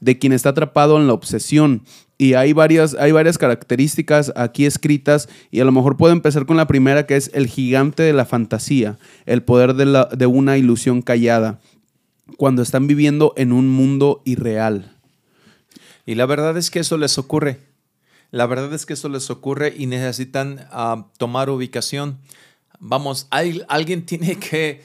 [0.00, 1.82] de quien está atrapado en la obsesión.
[2.18, 6.56] Y hay varias, hay varias características aquí escritas y a lo mejor puedo empezar con
[6.56, 10.56] la primera que es el gigante de la fantasía, el poder de, la, de una
[10.56, 11.60] ilusión callada
[12.36, 14.96] cuando están viviendo en un mundo irreal.
[16.06, 17.60] Y la verdad es que eso les ocurre.
[18.30, 22.18] La verdad es que eso les ocurre y necesitan ah, tomar ubicación.
[22.80, 24.82] Vamos, hay, alguien tiene que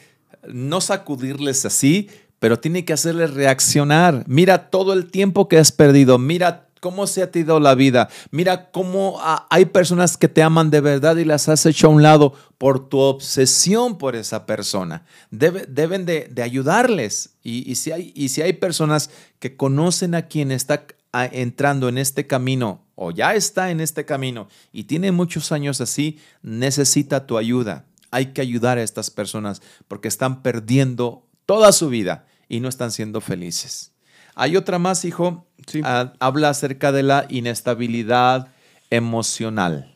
[0.47, 4.23] no sacudirles así, pero tiene que hacerles reaccionar.
[4.27, 8.09] Mira todo el tiempo que has perdido, mira cómo se ha ido la vida.
[8.31, 11.91] Mira cómo ah, hay personas que te aman de verdad y las has hecho a
[11.91, 15.05] un lado por tu obsesión por esa persona.
[15.29, 17.31] deben de, ayudarles.
[17.43, 19.09] Y, si hay, y si hay personas
[19.39, 24.05] que conocen a quien está ah, entrando en este camino o ya está en este
[24.05, 27.85] camino y tiene muchos años así, necesita tu ayuda.
[28.11, 32.91] Hay que ayudar a estas personas porque están perdiendo toda su vida y no están
[32.91, 33.91] siendo felices.
[34.35, 35.46] Hay otra más, hijo.
[35.83, 38.47] Ah, habla acerca de la inestabilidad
[38.89, 39.93] emocional.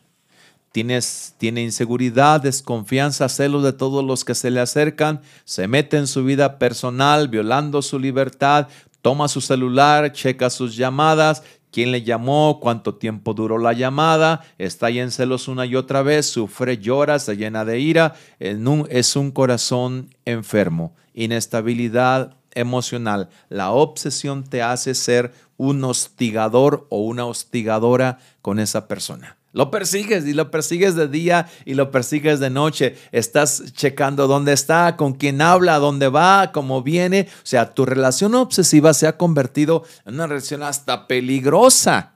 [0.72, 6.06] Tienes, tiene inseguridad, desconfianza, celos de todos los que se le acercan, se mete en
[6.06, 8.68] su vida personal, violando su libertad,
[9.02, 14.86] toma su celular, checa sus llamadas, quién le llamó, cuánto tiempo duró la llamada, está
[14.86, 19.30] ahí en celos una y otra vez, sufre, llora, se llena de ira, es un
[19.30, 23.28] corazón enfermo, inestabilidad emocional.
[23.48, 29.36] La obsesión te hace ser un hostigador o una hostigadora con esa persona.
[29.52, 32.96] Lo persigues y lo persigues de día y lo persigues de noche.
[33.12, 37.28] Estás checando dónde está, con quién habla, dónde va, cómo viene.
[37.30, 42.11] O sea, tu relación obsesiva se ha convertido en una relación hasta peligrosa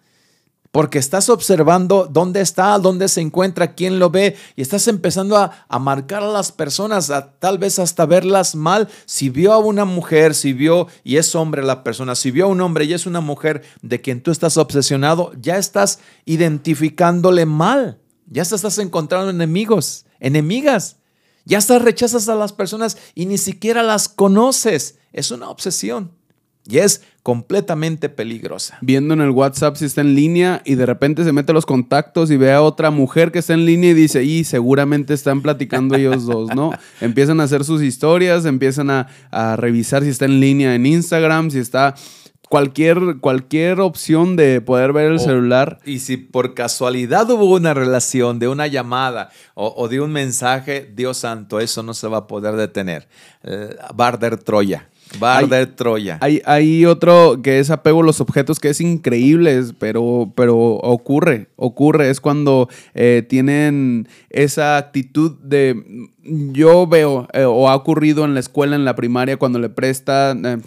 [0.76, 5.78] porque estás observando dónde está, dónde se encuentra, quién lo ve, y estás empezando a,
[5.78, 8.86] marcar a las personas, a tal vez hasta verlas mal.
[9.06, 12.48] Si vio a una mujer, si vio, y es hombre la persona, si vio a
[12.48, 17.98] un hombre y es una mujer de quien tú estás obsesionado, ya estás identificándole mal,
[18.26, 20.98] ya estás encontrando enemigos, enemigas.
[21.46, 24.98] Ya estás rechazas a las personas y ni siquiera las conoces.
[25.14, 26.15] Es una obsesión.
[26.68, 28.78] Y es completamente peligrosa.
[28.80, 32.30] Viendo en el WhatsApp si está en línea y de repente se mete los contactos
[32.30, 35.96] y ve a otra mujer que está en línea y dice, y seguramente están platicando
[35.96, 36.72] ellos dos, ¿no?
[37.00, 39.06] Empiezan a hacer sus historias, empiezan a,
[39.56, 41.94] revisar si está en línea en Instagram, si está
[42.48, 45.78] cualquier, cualquier opción de poder ver el celular.
[45.84, 51.18] Y si por casualidad hubo una relación de una llamada o, de un mensaje, Dios
[51.18, 53.08] santo, eso no se va a poder detener.
[53.42, 54.88] Eh, Barder Troya.
[55.18, 56.18] Bar de Troya.
[56.20, 61.48] Hay, hay, otro que es apego a los objetos que es increíble, pero, pero ocurre,
[61.56, 62.10] ocurre.
[62.10, 66.08] Es cuando eh, tienen esa actitud de.
[66.22, 70.44] Yo veo, eh, o ha ocurrido en la escuela, en la primaria, cuando le prestan.
[70.44, 70.58] Eh,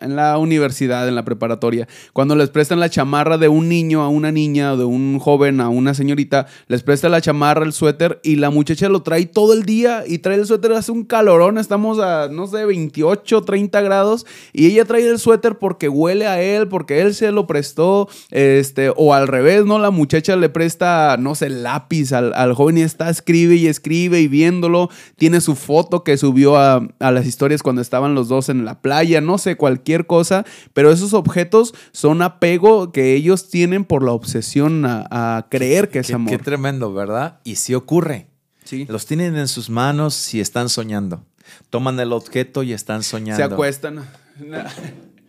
[0.00, 4.08] en la universidad, en la preparatoria, cuando les prestan la chamarra de un niño a
[4.08, 8.20] una niña, o de un joven a una señorita, les presta la chamarra, el suéter,
[8.22, 11.58] y la muchacha lo trae todo el día y trae el suéter, hace un calorón,
[11.58, 16.40] estamos a, no sé, 28, 30 grados, y ella trae el suéter porque huele a
[16.40, 19.78] él, porque él se lo prestó, este, o al revés, ¿no?
[19.78, 24.28] La muchacha le presta, no sé, lápiz al, joven y está, escribe y escribe y
[24.28, 28.64] viéndolo, tiene su foto que subió a, a las historias cuando estaban los dos en
[28.64, 34.02] la playa, no sé, cualquier cosa, pero esos objetos son apego que ellos tienen por
[34.02, 36.30] la obsesión a, creer que es amor.
[36.30, 37.40] Qué tremendo, ¿verdad?
[37.44, 38.28] Y sí ocurre.
[38.64, 38.86] Sí.
[38.88, 41.24] Los tienen en sus manos y están soñando.
[41.70, 43.36] Toman el objeto y están soñando.
[43.36, 44.08] Se acuestan.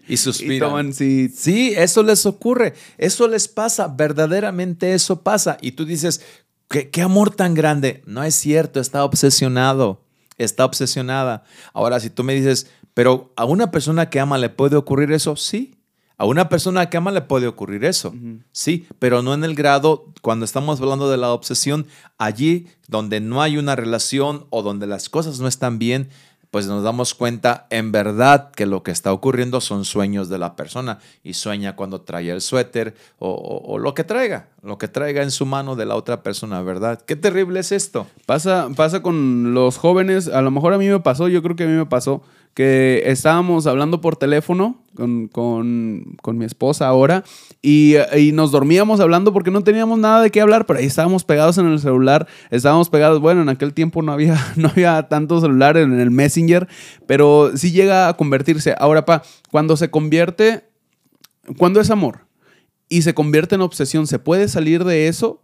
[0.07, 0.93] Y suspiran.
[0.93, 1.29] sí.
[1.33, 2.73] sí, eso les ocurre.
[2.97, 3.87] Eso les pasa.
[3.87, 5.57] Verdaderamente eso pasa.
[5.61, 6.21] Y tú dices,
[6.69, 8.03] ¿qué, qué amor tan grande?
[8.05, 10.03] No es cierto, está obsesionado.
[10.37, 11.43] Está obsesionada.
[11.73, 15.35] Ahora, si tú me dices, pero a una persona que ama le puede ocurrir eso,
[15.35, 15.75] sí.
[16.17, 18.13] A una persona que ama le puede ocurrir eso,
[18.51, 21.87] sí, pero no en el grado, cuando estamos hablando de la obsesión,
[22.19, 26.09] allí donde no hay una relación o donde las cosas no están bien,
[26.51, 30.57] pues nos damos cuenta en verdad que lo que está ocurriendo son sueños de la
[30.57, 35.31] persona y sueña cuando trae el suéter o, lo que traiga, lo que traiga en
[35.31, 37.01] su mano de la otra persona, ¿verdad?
[37.01, 38.05] Qué terrible es esto.
[38.25, 41.63] Pasa, pasa con los jóvenes, a lo mejor a mí me pasó, yo creo que
[41.63, 42.21] a mí me pasó
[42.53, 47.23] que estábamos hablando por teléfono con, mi esposa ahora
[47.61, 47.95] y,
[48.33, 51.67] nos dormíamos hablando porque no teníamos nada de qué hablar, pero ahí estábamos pegados en
[51.67, 55.99] el celular, estábamos pegados, bueno, en aquel tiempo no había, no había tanto celular en
[55.99, 56.67] el Messenger,
[57.07, 58.75] pero sí llega a convertirse.
[58.77, 60.65] Ahora, pa, cuando se convierte,
[61.57, 62.25] cuando es amor
[62.89, 65.41] y se convierte en obsesión, ¿se puede salir de eso?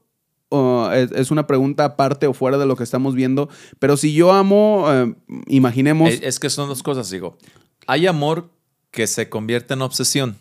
[0.94, 3.50] Es, una pregunta aparte o fuera de lo que estamos viendo.
[3.80, 5.16] Pero si yo amo, eh,
[5.48, 6.12] imaginemos.
[6.22, 7.38] Es, que son dos cosas, digo.
[7.86, 8.50] Hay amor
[8.92, 10.38] que se convierte en obsesión.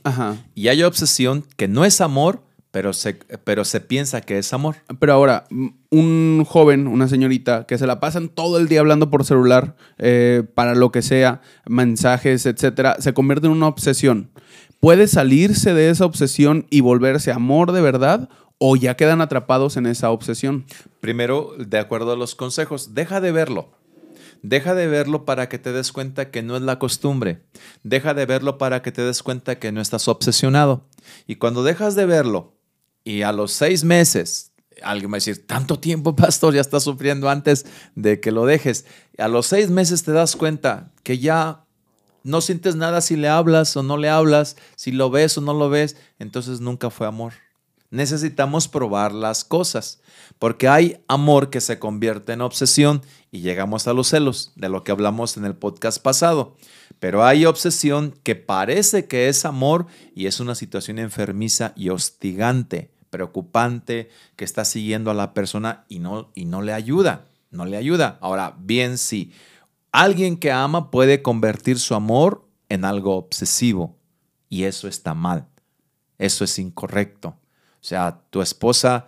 [0.54, 4.76] Y hay obsesión que no es amor, pero se, pero se piensa que es amor.
[4.98, 5.46] Pero ahora,
[5.90, 10.42] un joven, una señorita, que se la pasan todo el día hablando por celular, eh,
[10.54, 14.30] para lo que sea, mensajes, etcétera, se convierte en una obsesión.
[14.80, 18.28] ¿Puede salirse de esa obsesión y volverse amor de verdad?
[18.58, 20.64] O ya quedan atrapados en esa obsesión?
[21.00, 23.70] Primero, de acuerdo a los consejos, deja de verlo.
[24.42, 27.42] Deja de verlo para que te des cuenta que no es la costumbre.
[27.82, 30.86] Deja de verlo para que te des cuenta que no estás obsesionado.
[31.26, 32.54] Y cuando dejas de verlo
[33.02, 34.52] y a los seis meses,
[34.82, 38.84] alguien va a decir, tanto tiempo, pastor, ya estás sufriendo antes de que lo dejes.
[39.18, 41.64] A los seis meses te das cuenta que ya
[42.22, 45.54] no sientes nada si le hablas o no le hablas, si lo ves o no
[45.54, 47.32] lo ves, entonces nunca fue amor.
[47.90, 50.00] Necesitamos probar las cosas,
[50.38, 54.82] porque hay amor que se convierte en obsesión y llegamos a los celos, de lo
[54.82, 56.56] que hablamos en el podcast pasado.
[56.98, 62.90] Pero hay obsesión que parece que es amor y es una situación enfermiza y hostigante,
[63.10, 67.76] preocupante, que está siguiendo a la persona y no, y no le ayuda, no le
[67.76, 68.18] ayuda.
[68.20, 69.32] Ahora, bien, sí,
[69.92, 73.96] alguien que ama puede convertir su amor en algo obsesivo
[74.48, 75.48] y eso está mal,
[76.18, 77.36] eso es incorrecto.
[77.86, 79.06] Sea, tu esposa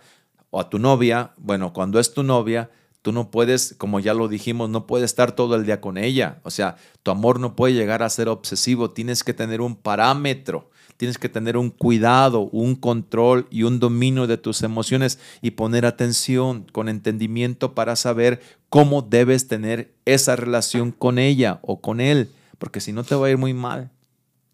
[0.51, 2.71] o a tu novia, bueno, cuando es tu novia,
[3.01, 6.39] tú no puedes, como ya lo dijimos, no puedes estar todo el día con ella.
[6.43, 8.91] O sea, tu amor no puede llegar a ser obsesivo.
[8.91, 14.27] Tienes que tener un parámetro, tienes que tener un cuidado, un control y un dominio
[14.27, 20.93] de tus emociones y poner atención con entendimiento para saber cómo debes tener esa relación
[20.93, 23.91] con ella o con él, porque si no te va a ir muy mal.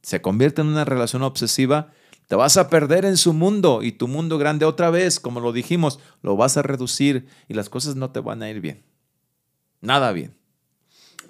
[0.02, 1.92] Se convierte en una relación obsesiva
[2.28, 5.52] te vas a perder en su mundo y tu mundo grande otra vez, como lo
[5.52, 8.84] dijimos, lo vas a reducir y las cosas no te van a ir bien.
[9.82, 10.36] Nada bien.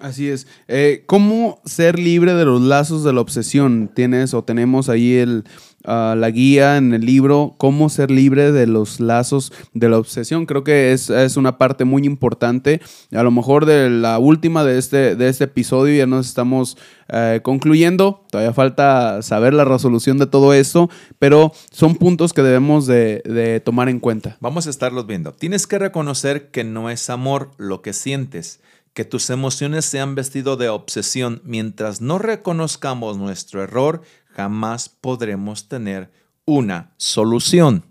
[0.00, 0.46] Así es.
[0.68, 3.90] Eh, ¿Cómo ser libre de los lazos de la obsesión?
[3.94, 5.44] Tienes o tenemos ahí el,
[5.84, 10.46] ah, la guía en el libro, ¿Cómo ser libre de los lazos de la obsesión?
[10.46, 12.80] Creo que es, una parte muy importante.
[13.12, 16.76] A lo mejor de la última de este, de este episodio ya nos estamos
[17.08, 18.24] eh, concluyendo.
[18.30, 23.60] Todavía falta saber la resolución de todo esto, pero son puntos que debemos de, de
[23.60, 24.36] tomar en cuenta.
[24.40, 25.32] Vamos a estarlos viendo.
[25.32, 28.60] Tienes que reconocer que no es amor lo que sientes
[28.96, 35.68] que tus emociones se han vestido de obsesión, mientras no reconozcamos nuestro error, jamás podremos
[35.68, 36.10] tener
[36.46, 37.84] una solución.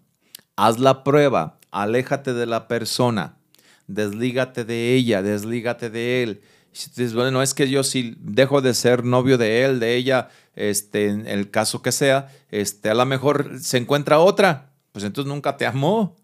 [0.56, 3.38] Haz la prueba, aléjate de la persona,
[3.86, 6.42] deslígate de ella, deslígate de él.
[6.72, 10.30] Si dices, bueno, es que yo si dejo de ser novio de él, de ella,
[10.56, 15.32] este, en el caso que sea, este, a lo mejor se encuentra otra, pues entonces
[15.32, 16.16] nunca te amó.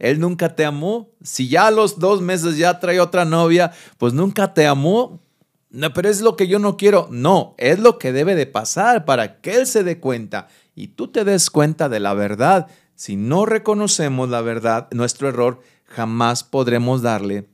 [0.00, 1.10] Él nunca te amó.
[1.22, 5.22] Si ya a los dos meses ya trae otra novia, pues nunca te amó.
[5.68, 7.06] No, pero es lo que yo no quiero.
[7.12, 11.08] No, es lo que debe de pasar para que Él se dé cuenta y tú
[11.08, 12.66] te des cuenta de la verdad.
[12.96, 17.48] Si no reconocemos la verdad, nuestro error, jamás podremos darle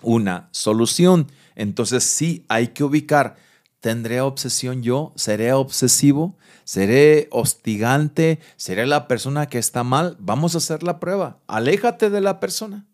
[0.00, 1.30] una solución.
[1.54, 3.36] Entonces sí hay que ubicar,
[3.80, 5.12] ¿tendré obsesión yo?
[5.14, 6.36] ¿Seré obsesivo?
[6.64, 10.16] Seré hostigante, seré la persona que está mal.
[10.18, 11.38] Vamos a hacer la prueba.
[11.46, 12.86] Aléjate de la persona.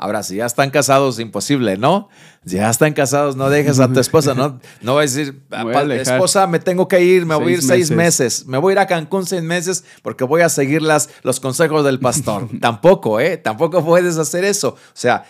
[0.00, 2.08] Ahora, si ya están casados, imposible, ¿no?
[2.46, 4.58] Si ya están casados, no dejes a tu esposa, ¿no?
[4.80, 5.42] No va a decir,
[5.90, 8.46] esposa, me tengo que ir, me voy a ir seis meses.
[8.46, 11.84] me voy a ir a Cancún seis meses porque voy a seguir las, los consejos
[11.84, 12.48] del pastor.
[12.62, 13.36] Tampoco, ¿eh?
[13.36, 14.68] Tampoco puedes hacer eso.
[14.70, 15.26] O sea,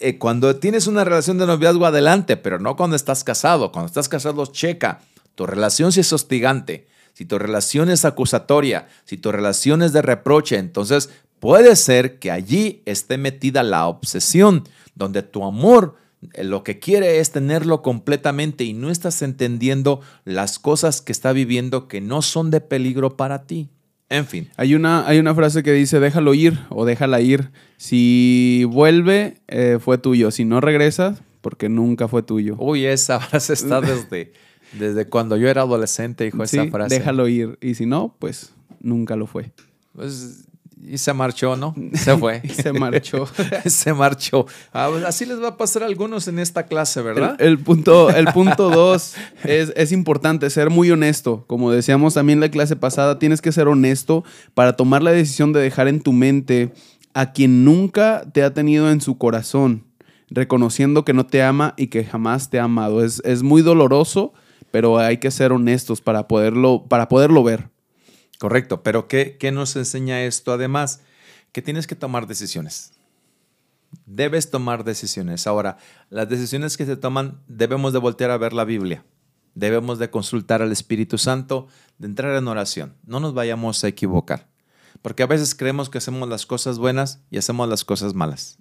[0.00, 3.72] eh, cuando tienes una relación de noviazgo, adelante, pero no cuando estás casado.
[3.72, 5.00] Cuando estás casado, checa.
[5.34, 10.02] Tu relación si es hostigante, si tu relación es acusatoria, si tu relación es de
[10.02, 11.10] reproche, entonces
[11.40, 15.96] puede ser que allí esté metida la obsesión, donde tu amor
[16.32, 21.32] eh, lo que quiere es tenerlo completamente y no estás entendiendo las cosas que está
[21.32, 23.68] viviendo que no son de peligro para ti.
[24.08, 24.50] En fin.
[24.56, 27.50] Hay una, hay una frase que dice, déjalo ir o déjala ir.
[27.76, 30.30] Si vuelve, eh, fue tuyo.
[30.30, 32.56] Si no regresa, porque nunca fue tuyo.
[32.58, 34.32] Uy, esa frase está desde...
[34.78, 36.98] Desde cuando yo era adolescente dijo esa frase.
[36.98, 37.58] Déjalo ir.
[37.60, 39.52] Y si no, pues nunca lo fue.
[39.92, 40.44] Pues,
[40.86, 41.74] y se marchó, ¿no?
[41.94, 42.42] Se fue.
[42.48, 43.26] se marchó.
[43.66, 44.46] se marchó.
[44.72, 47.40] Ah, pues, así les va a pasar a algunos en esta clase, ¿verdad?
[47.40, 49.14] El, punto, el punto dos
[49.44, 51.44] es, es importante, ser muy honesto.
[51.46, 55.52] Como decíamos también en la clase pasada, tienes que ser honesto para tomar la decisión
[55.52, 56.72] de dejar en tu mente
[57.14, 59.84] a quien nunca te ha tenido en su corazón,
[60.28, 63.02] reconociendo que no te ama y que jamás te ha amado.
[63.04, 64.34] Es, es muy doloroso
[64.74, 67.70] pero hay que ser honestos para poderlo, para poderlo ver.
[68.40, 70.98] Correcto, pero ¿qué, ¿qué nos enseña esto además?
[71.52, 72.92] Que tienes que tomar decisiones.
[74.04, 75.46] Debes tomar decisiones.
[75.46, 75.76] Ahora,
[76.10, 79.04] las decisiones que se toman debemos de voltear a ver la Biblia.
[79.54, 81.68] Debemos de consultar al Espíritu Santo,
[81.98, 82.96] de entrar en oración.
[83.06, 84.48] No nos vayamos a equivocar.
[85.02, 88.58] Porque a veces creemos que hacemos las cosas buenas y hacemos las cosas malas.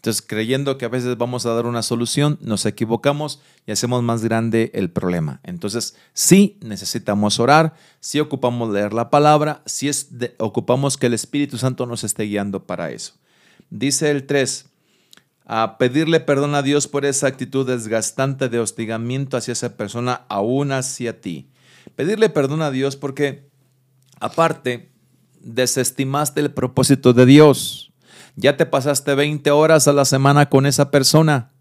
[0.00, 4.24] Entonces, creyendo que a veces vamos a dar una solución, nos equivocamos y hacemos más
[4.24, 5.40] grande el problema.
[5.42, 11.58] Entonces, sí necesitamos orar, sí ocupamos leer la palabra, sí es ocupamos que el Espíritu
[11.58, 13.12] Santo nos esté guiando para eso.
[13.68, 14.70] Dice el 3,
[15.44, 20.72] a pedirle perdón a Dios por esa actitud desgastante de hostigamiento hacia esa persona, aún
[20.72, 21.50] hacia ti.
[21.94, 23.50] Pedirle perdón a Dios porque,
[24.18, 24.92] aparte,
[25.40, 27.89] desestimaste el propósito de Dios.
[28.40, 31.52] Ya te pasaste 20 horas a la semana con esa persona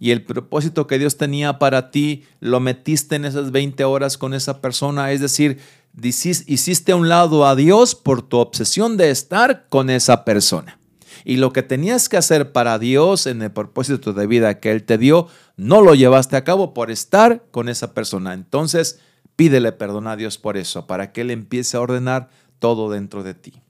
[0.00, 4.34] y el propósito que Dios tenía para ti lo metiste en esas 20 horas con
[4.34, 5.12] esa persona.
[5.12, 5.60] Es decir,
[5.96, 10.80] hiciste a un lado a Dios por tu obsesión de estar con esa persona.
[11.24, 14.82] Y lo que tenías que hacer para Dios en el propósito de vida que Él
[14.82, 18.34] te dio, no lo llevaste a cabo por estar con esa persona.
[18.34, 18.98] Entonces,
[19.36, 22.28] pídele perdón a Dios por eso, para que Él empiece a ordenar
[22.58, 23.63] todo dentro de ti.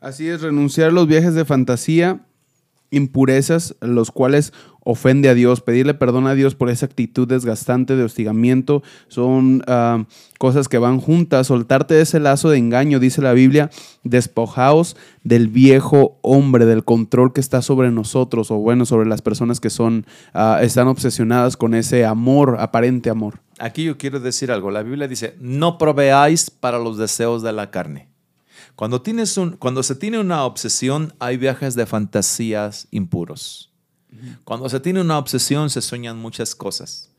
[0.00, 2.20] Así es, renunciar a los viajes de fantasía,
[2.90, 4.52] impurezas, los cuales
[4.84, 10.04] ofende a Dios, pedirle perdón a Dios por esa actitud desgastante de hostigamiento, son ah,
[10.38, 11.48] cosas que van juntas.
[11.48, 13.70] Soltarte de ese lazo de engaño, dice la Biblia,
[14.04, 19.60] despojaos del viejo hombre, del control que está sobre nosotros, o bueno, sobre las personas
[19.60, 23.40] que son, ah, están obsesionadas con ese amor, aparente amor.
[23.58, 24.70] Aquí yo quiero decir algo.
[24.70, 28.07] La Biblia dice, no proveáis para los deseos de la carne.
[28.78, 33.72] Cuando, tienes un, cuando se tiene una obsesión, hay viajes de fantasías impuros.
[34.44, 37.10] Cuando se tiene una obsesión se sueñan muchas cosas.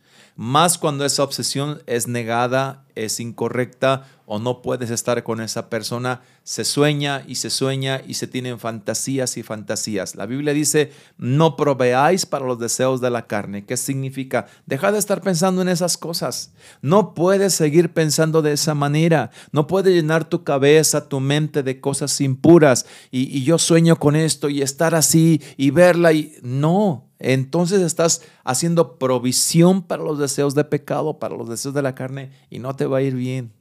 [0.41, 6.21] Más cuando esa obsesión es negada, es incorrecta o no puedes estar con esa persona,
[6.43, 10.15] se sueña y se sueña y se tienen fantasías y fantasías.
[10.15, 13.65] La Biblia dice, no proveáis para los deseos de la carne.
[13.65, 14.47] ¿Qué significa?
[14.65, 16.53] Deja de estar pensando en esas cosas.
[16.81, 19.31] No puedes seguir pensando de esa manera.
[19.51, 24.47] No puedes llenar tu cabeza, tu mente de cosas impuras y, yo sueño con esto
[24.47, 27.08] y estar así y verla y no.
[27.19, 32.31] Entonces estás haciendo provisión para los deseos de pecado, para los deseos de la carne
[32.49, 33.51] y no te va a ir bien.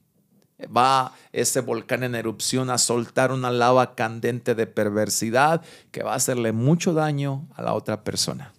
[0.64, 6.16] Va ese volcán en erupción a soltar una lava candente de perversidad que va a
[6.16, 8.52] hacerle mucho daño a la otra persona.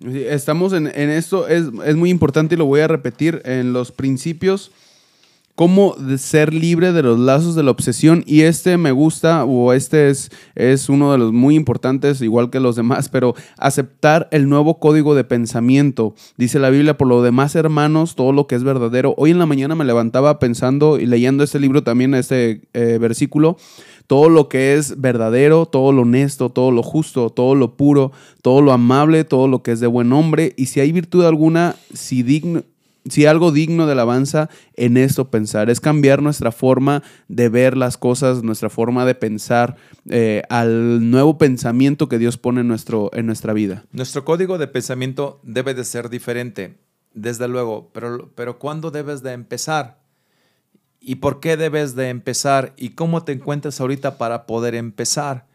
[0.00, 4.70] Estamos en, esto, es, es muy importante y lo voy a repetir, en los principios
[5.58, 8.22] cómo ser libre de los lazos de la obsesión.
[8.28, 12.60] Y este me gusta, o este es, es uno de los muy importantes, igual que
[12.60, 16.14] los demás, pero aceptar el nuevo código de pensamiento.
[16.36, 19.16] Dice la Biblia, por lo demás, hermanos, todo lo que es verdadero.
[19.18, 23.56] Hoy en la mañana me levantaba pensando y leyendo este libro también, este eh, versículo
[24.06, 28.62] todo lo que es verdadero, todo lo honesto, todo lo justo, todo lo puro, todo
[28.62, 32.22] lo amable, todo lo que es de buen hombre, y si hay virtud alguna, si
[32.22, 32.62] digno,
[33.10, 37.96] si algo digno de alabanza en esto pensar, es cambiar nuestra forma de ver las
[37.96, 39.76] cosas, nuestra forma de pensar
[40.08, 43.84] eh, al nuevo pensamiento que Dios pone en, nuestro, en nuestra vida.
[43.92, 46.78] Nuestro código de pensamiento debe de ser diferente,
[47.14, 50.00] desde luego, pero, pero ¿cuándo debes de empezar?
[51.00, 52.74] ¿Y por qué debes de empezar?
[52.76, 55.46] ¿Y cómo te encuentras ahorita para poder empezar?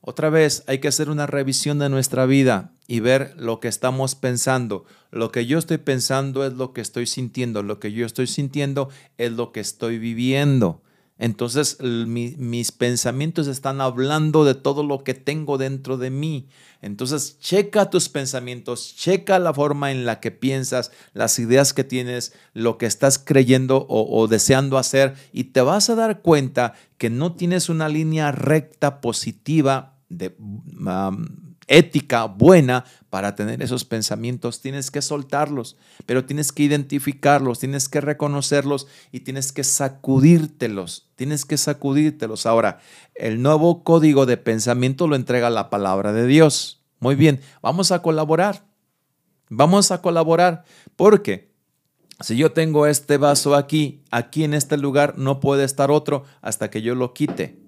[0.00, 4.14] Otra vez hay que hacer una revisión de nuestra vida y ver lo que estamos
[4.14, 4.84] pensando.
[5.10, 7.62] Lo que yo estoy pensando es lo que estoy sintiendo.
[7.62, 10.82] Lo que yo estoy sintiendo es lo que estoy viviendo.
[11.22, 16.48] Entonces mis pensamientos están hablando de todo lo que tengo dentro de mí.
[16.80, 22.32] Entonces checa tus pensamientos, checa la forma en la que piensas, las ideas que tienes,
[22.54, 27.36] lo que estás creyendo o, deseando hacer y te vas a dar cuenta que no
[27.36, 30.34] tienes una línea recta positiva de
[31.66, 38.00] ética buena para tener esos pensamientos, tienes que soltarlos, pero tienes que identificarlos, tienes que
[38.00, 42.46] reconocerlos y tienes que sacudírtelos, tienes que sacudírtelos.
[42.46, 42.80] Ahora,
[43.14, 46.82] el nuevo código de pensamiento lo entrega la palabra de Dios.
[47.00, 48.64] Muy bien, vamos a colaborar.
[49.50, 50.64] Vamos a colaborar
[50.96, 51.52] porque
[52.20, 56.70] si yo tengo este vaso aquí, aquí en este lugar no puede estar otro hasta
[56.70, 57.58] que yo lo quite.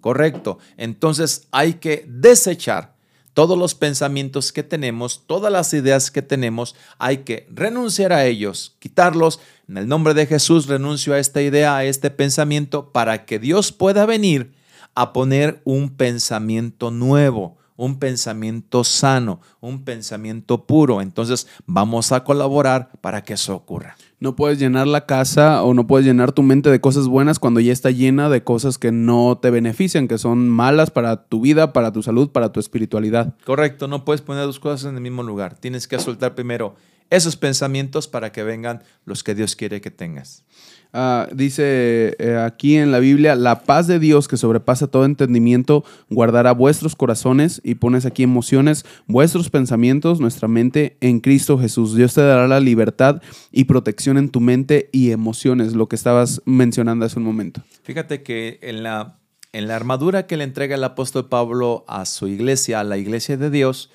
[0.00, 0.58] Correcto.
[0.76, 2.93] Entonces hay que desechar
[3.34, 8.76] todos los pensamientos que tenemos, todas las ideas que tenemos, hay que renunciar a ellos,
[8.78, 9.40] quitarlos.
[9.68, 13.72] En el nombre de Jesús renuncio a esta idea, a este pensamiento, para que Dios
[13.72, 14.54] pueda venir
[14.94, 21.00] a poner un pensamiento nuevo, un pensamiento sano, un pensamiento puro.
[21.00, 23.96] Entonces vamos a colaborar para que eso ocurra.
[24.20, 27.60] No puedes llenar la casa o no puedes llenar tu mente de cosas buenas cuando
[27.60, 31.72] ya está llena de cosas que no te benefician, que son malas para tu vida,
[31.72, 33.34] para tu salud, para tu espiritualidad.
[33.44, 35.58] Correcto, no puedes poner dos cosas en el mismo lugar.
[35.58, 36.74] Tienes que soltar primero
[37.10, 40.44] esos pensamientos para que vengan los que Dios quiere que tengas.
[40.96, 45.84] Ah, dice eh, aquí en la Biblia, la paz de Dios que sobrepasa todo entendimiento
[46.08, 51.96] guardará vuestros corazones y pones aquí emociones, vuestros pensamientos, nuestra mente en Cristo Jesús.
[51.96, 56.40] Dios te dará la libertad y protección en tu mente y emociones, lo que estabas
[56.44, 57.60] mencionando hace un momento.
[57.82, 59.18] Fíjate que en la,
[59.52, 63.36] en la armadura que le entrega el apóstol Pablo a su iglesia, a la iglesia
[63.36, 63.90] de Dios,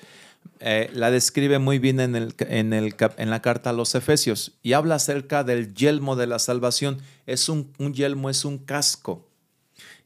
[0.60, 4.58] eh, la describe muy bien en, el, en, el, en, la carta a los Efesios
[4.62, 6.98] y habla acerca del yelmo de la salvación.
[7.26, 9.26] Es un, un yelmo, es un casco.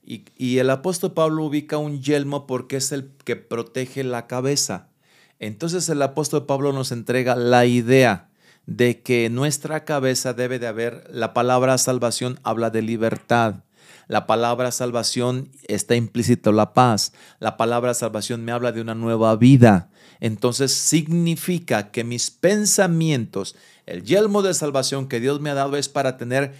[0.04, 4.90] Y, y, el apóstol Pablo ubica un yelmo porque es el que protege la cabeza.
[5.40, 8.28] Entonces el apóstol Pablo nos entrega la idea
[8.66, 13.63] de que nuestra cabeza debe de haber, la palabra salvación habla de libertad.
[14.08, 17.12] La palabra salvación está implícito la paz.
[17.40, 19.90] La palabra salvación me habla de una nueva vida.
[20.20, 25.88] Entonces significa que mis pensamientos, el yelmo de salvación que Dios me ha dado es
[25.88, 26.54] para tener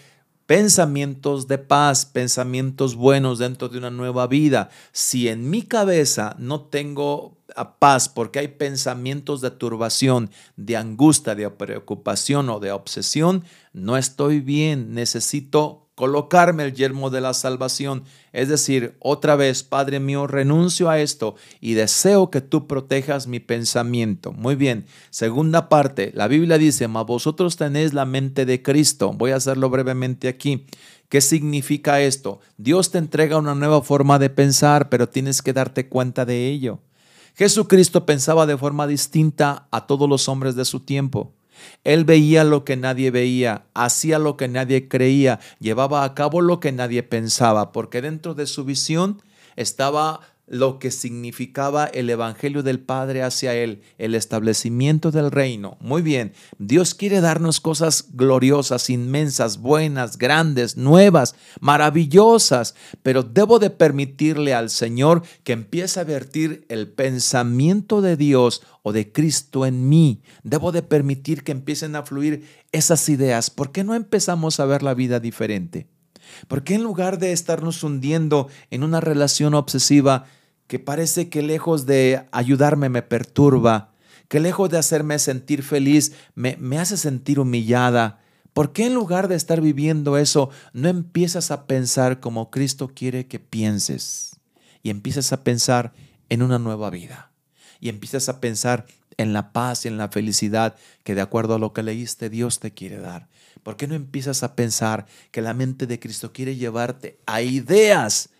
[0.46, 4.70] pensamientos de paz, pensamientos buenos dentro de una nueva vida.
[4.92, 7.38] Si en mi cabeza no tengo
[7.78, 14.40] paz porque hay pensamientos de turbación, de angustia, de preocupación o de obsesión, no estoy
[14.40, 18.04] bien, necesito colocarme el yermo de la salvación.
[18.32, 23.40] Es decir, otra vez, Padre mío, renuncio a esto y deseo que tú protejas mi
[23.40, 24.32] pensamiento.
[24.32, 24.86] Muy bien.
[25.10, 29.12] Segunda parte, la Biblia dice, mas vosotros tenéis la mente de Cristo.
[29.12, 30.66] Voy a hacerlo brevemente aquí.
[31.08, 32.40] ¿Qué significa esto?
[32.56, 36.80] Dios te entrega una nueva forma de pensar, pero tienes que darte cuenta de ello.
[37.36, 41.32] Jesucristo pensaba de forma distinta a todos los hombres de su tiempo.
[41.84, 46.60] Él veía lo que nadie veía, hacía lo que nadie creía, llevaba a cabo lo
[46.60, 49.22] que nadie pensaba, porque dentro de su visión
[49.56, 55.76] estaba lo que significaba el Evangelio del Padre hacia Él, el establecimiento del reino.
[55.80, 63.70] Muy bien, Dios quiere darnos cosas gloriosas, inmensas, buenas, grandes, nuevas, maravillosas, pero debo de
[63.70, 69.88] permitirle al Señor que empiece a vertir el pensamiento de Dios o de Cristo en
[69.88, 70.22] mí.
[70.42, 73.50] Debo de permitir que empiecen a fluir esas ideas.
[73.50, 75.93] ¿Por qué no empezamos a ver la vida diferente?
[76.48, 80.24] ¿Por qué en lugar de estarnos hundiendo en una relación obsesiva
[80.66, 83.92] que parece que lejos de ayudarme me perturba,
[84.28, 88.20] que lejos de hacerme sentir feliz me, me hace sentir humillada?
[88.52, 93.26] ¿Por qué en lugar de estar viviendo eso no empiezas a pensar como Cristo quiere
[93.26, 94.36] que pienses?
[94.82, 95.92] Y empiezas a pensar
[96.28, 97.32] en una nueva vida.
[97.80, 101.58] Y empiezas a pensar en la paz y en la felicidad que de acuerdo a
[101.58, 103.28] lo que leíste Dios te quiere dar.
[103.62, 108.30] ¿Por qué no empiezas a pensar que la mente de Cristo quiere llevarte a ideas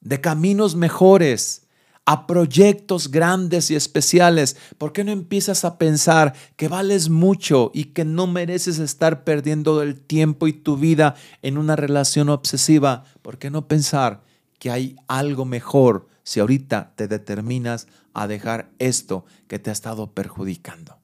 [0.00, 1.66] de caminos mejores,
[2.04, 4.56] a proyectos grandes y especiales?
[4.78, 9.82] ¿Por qué no empiezas a pensar que vales mucho y que no mereces estar perdiendo
[9.82, 13.04] el tiempo y tu vida en una relación obsesiva?
[13.22, 14.22] ¿Por qué no pensar
[14.58, 20.12] que hay algo mejor si ahorita te determinas a dejar esto que te ha estado
[20.12, 20.98] perjudicando?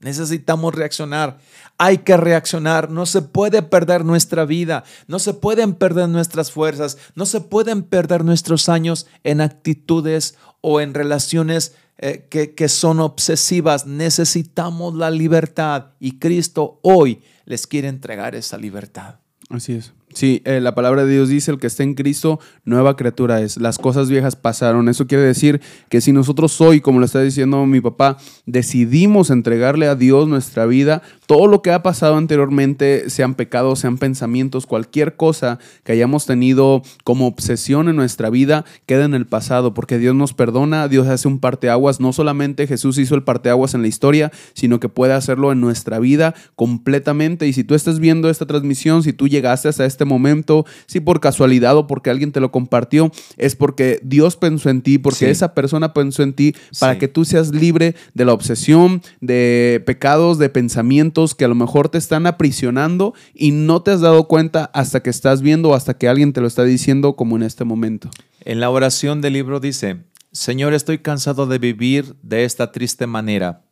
[0.00, 1.38] Necesitamos reaccionar.
[1.76, 2.90] Hay que reaccionar.
[2.90, 4.84] No se puede perder nuestra vida.
[5.06, 6.96] No se pueden perder nuestras fuerzas.
[7.14, 12.98] No se pueden perder nuestros años en actitudes o en relaciones eh, que, que son
[12.98, 13.86] obsesivas.
[13.86, 19.16] Necesitamos la libertad y Cristo hoy les quiere entregar esa libertad.
[19.50, 19.92] Así es.
[20.12, 23.56] Sí, eh, la palabra de Dios dice, el que está en Cristo, nueva criatura es.
[23.58, 24.88] Las cosas viejas pasaron.
[24.88, 29.86] Eso quiere decir que si nosotros hoy, como lo está diciendo mi papá, decidimos entregarle
[29.86, 35.14] a Dios nuestra vida, todo lo que ha pasado anteriormente, sean pecados, sean pensamientos, cualquier
[35.14, 40.16] cosa que hayamos tenido como obsesión en nuestra vida, queda en el pasado, porque Dios
[40.16, 42.00] nos perdona, Dios hace un parteaguas.
[42.00, 46.00] No solamente Jesús hizo el parteaguas en la historia, sino que puede hacerlo en nuestra
[46.00, 47.46] vida completamente.
[47.46, 51.20] Y si tú estás viendo esta transmisión, si tú llegaste hasta este momento, si por
[51.20, 55.54] casualidad o porque alguien te lo compartió, es porque Dios pensó en ti, porque esa
[55.54, 60.48] persona pensó en ti para que tú seas libre de la obsesión, de pecados, de
[60.48, 65.02] pensamientos que a lo mejor te están aprisionando y no te has dado cuenta hasta
[65.02, 68.10] que estás viendo o hasta que alguien te lo está diciendo como en este momento.
[68.40, 73.62] En la oración del libro dice, Señor, estoy cansado de vivir de esta triste manera.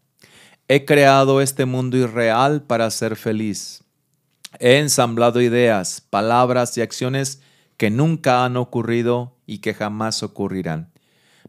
[0.68, 3.82] He creado este mundo irreal para ser feliz.
[4.60, 7.40] He ensamblado ideas, palabras y acciones
[7.76, 10.90] que nunca han ocurrido y que jamás ocurrirán.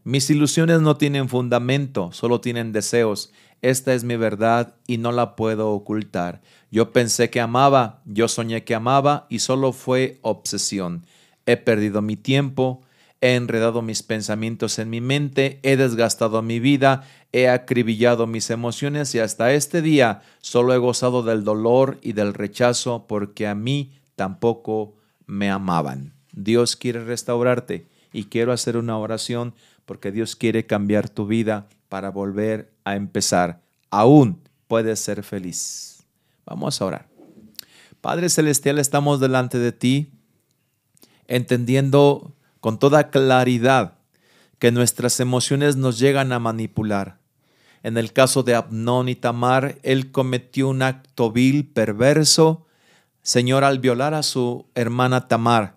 [0.04, 3.32] Mis ilusiones no tienen fundamento, solo tienen deseos
[3.62, 6.40] esta es mi verdad y no la puedo ocultar.
[6.70, 11.04] Yo pensé que amaba, yo soñé que amaba y solo fue obsesión.
[11.46, 12.82] He perdido mi tiempo,
[13.20, 17.02] he enredado mis pensamientos en mi mente, he desgastado mi vida,
[17.32, 22.34] he acribillado mis emociones y hasta este día solo he gozado del dolor y del
[22.34, 24.94] rechazo porque a mí tampoco
[25.26, 26.14] me amaban.
[26.32, 29.54] Dios quiere restaurarte y quiero hacer una oración
[29.84, 33.62] porque Dios quiere cambiar tu vida para volver a empezar.
[33.90, 36.04] Aún puedes ser feliz.
[36.46, 37.08] Vamos a orar.
[38.00, 40.12] Padre Celestial, estamos delante de ti,
[41.26, 43.98] entendiendo con toda claridad
[44.58, 47.18] que nuestras emociones nos llegan a manipular.
[47.82, 52.66] En el caso de Abnón y Tamar, él cometió un acto vil, perverso,
[53.22, 55.76] Señor, al violar a su hermana Tamar.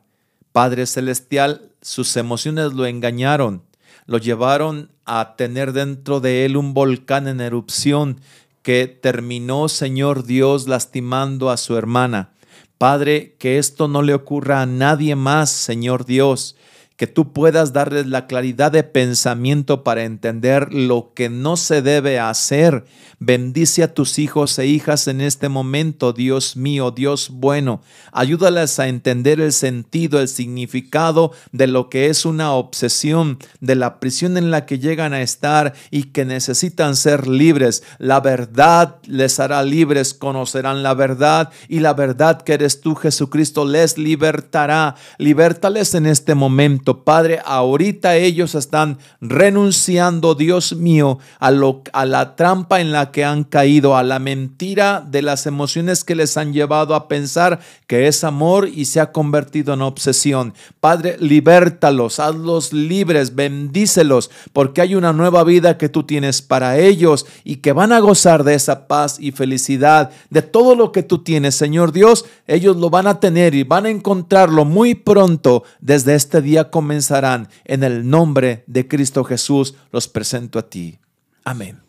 [0.51, 3.63] Padre Celestial, sus emociones lo engañaron,
[4.05, 8.21] lo llevaron a tener dentro de él un volcán en erupción
[8.61, 12.31] que terminó, Señor Dios, lastimando a su hermana.
[12.77, 16.55] Padre, que esto no le ocurra a nadie más, Señor Dios
[16.95, 22.19] que tú puedas darles la claridad de pensamiento para entender lo que no se debe
[22.19, 22.85] hacer.
[23.19, 27.81] Bendice a tus hijos e hijas en este momento, Dios mío, Dios bueno.
[28.11, 33.99] Ayúdales a entender el sentido, el significado de lo que es una obsesión, de la
[33.99, 37.83] prisión en la que llegan a estar y que necesitan ser libres.
[37.97, 43.65] La verdad les hará libres, conocerán la verdad y la verdad que eres tú, Jesucristo,
[43.65, 44.95] les libertará.
[45.17, 51.51] Libertales en este momento Padre, ahorita ellos están renunciando, Dios mío, a,
[51.93, 56.15] a la trampa en la que han caído, a la mentira de las emociones que
[56.15, 60.53] les han llevado a pensar que es amor y se ha convertido en obsesión.
[60.79, 67.25] Padre, libértalos, hazlos libres, bendícelos, porque hay una nueva vida que tú tienes para ellos
[67.43, 71.19] y que van a gozar de esa paz y felicidad, de todo lo que tú
[71.19, 76.15] tienes, Señor Dios, ellos lo van a tener y van a encontrarlo muy pronto desde
[76.15, 77.49] este día comenzarán.
[77.65, 80.97] En el nombre de Cristo Jesús los presento a ti.
[81.45, 81.79] Amén.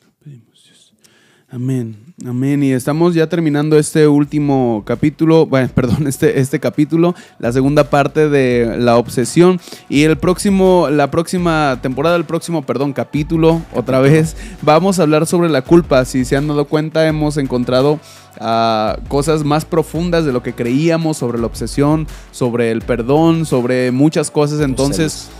[1.54, 1.94] Amén,
[2.26, 2.64] amén.
[2.64, 8.28] Y estamos ya terminando este último capítulo, bueno, perdón, este, este capítulo, la segunda parte
[8.28, 9.60] de la obsesión.
[9.88, 15.28] Y el próximo, la próxima temporada, el próximo, perdón, capítulo, otra vez, vamos a hablar
[15.28, 16.04] sobre la culpa.
[16.04, 18.00] Si se han dado cuenta, hemos encontrado
[18.40, 23.92] a cosas más profundas de lo que creíamos sobre la obsesión, sobre el perdón, sobre
[23.92, 24.58] muchas cosas.
[24.58, 25.30] Entonces,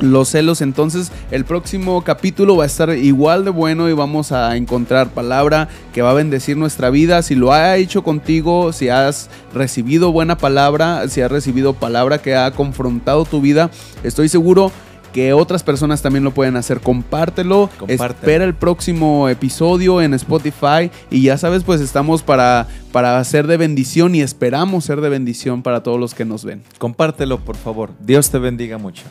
[0.00, 0.60] los celos.
[0.60, 5.68] Entonces, el próximo capítulo va a estar igual de bueno y vamos a encontrar palabra
[5.92, 7.22] que va a bendecir nuestra vida.
[7.22, 12.34] Si lo ha hecho contigo, si has recibido buena palabra, si has recibido palabra que
[12.36, 13.70] ha confrontado tu vida,
[14.02, 14.72] estoy seguro
[15.16, 16.80] que otras personas también lo pueden hacer.
[16.80, 17.70] Compártelo.
[17.88, 20.90] Espera el próximo episodio en Spotify.
[21.10, 25.62] Y ya sabes, pues estamos para, para ser de bendición y esperamos ser de bendición
[25.62, 26.62] para todos los que nos ven.
[26.76, 27.92] Compártelo, por favor.
[27.98, 29.04] Dios te bendiga mucho.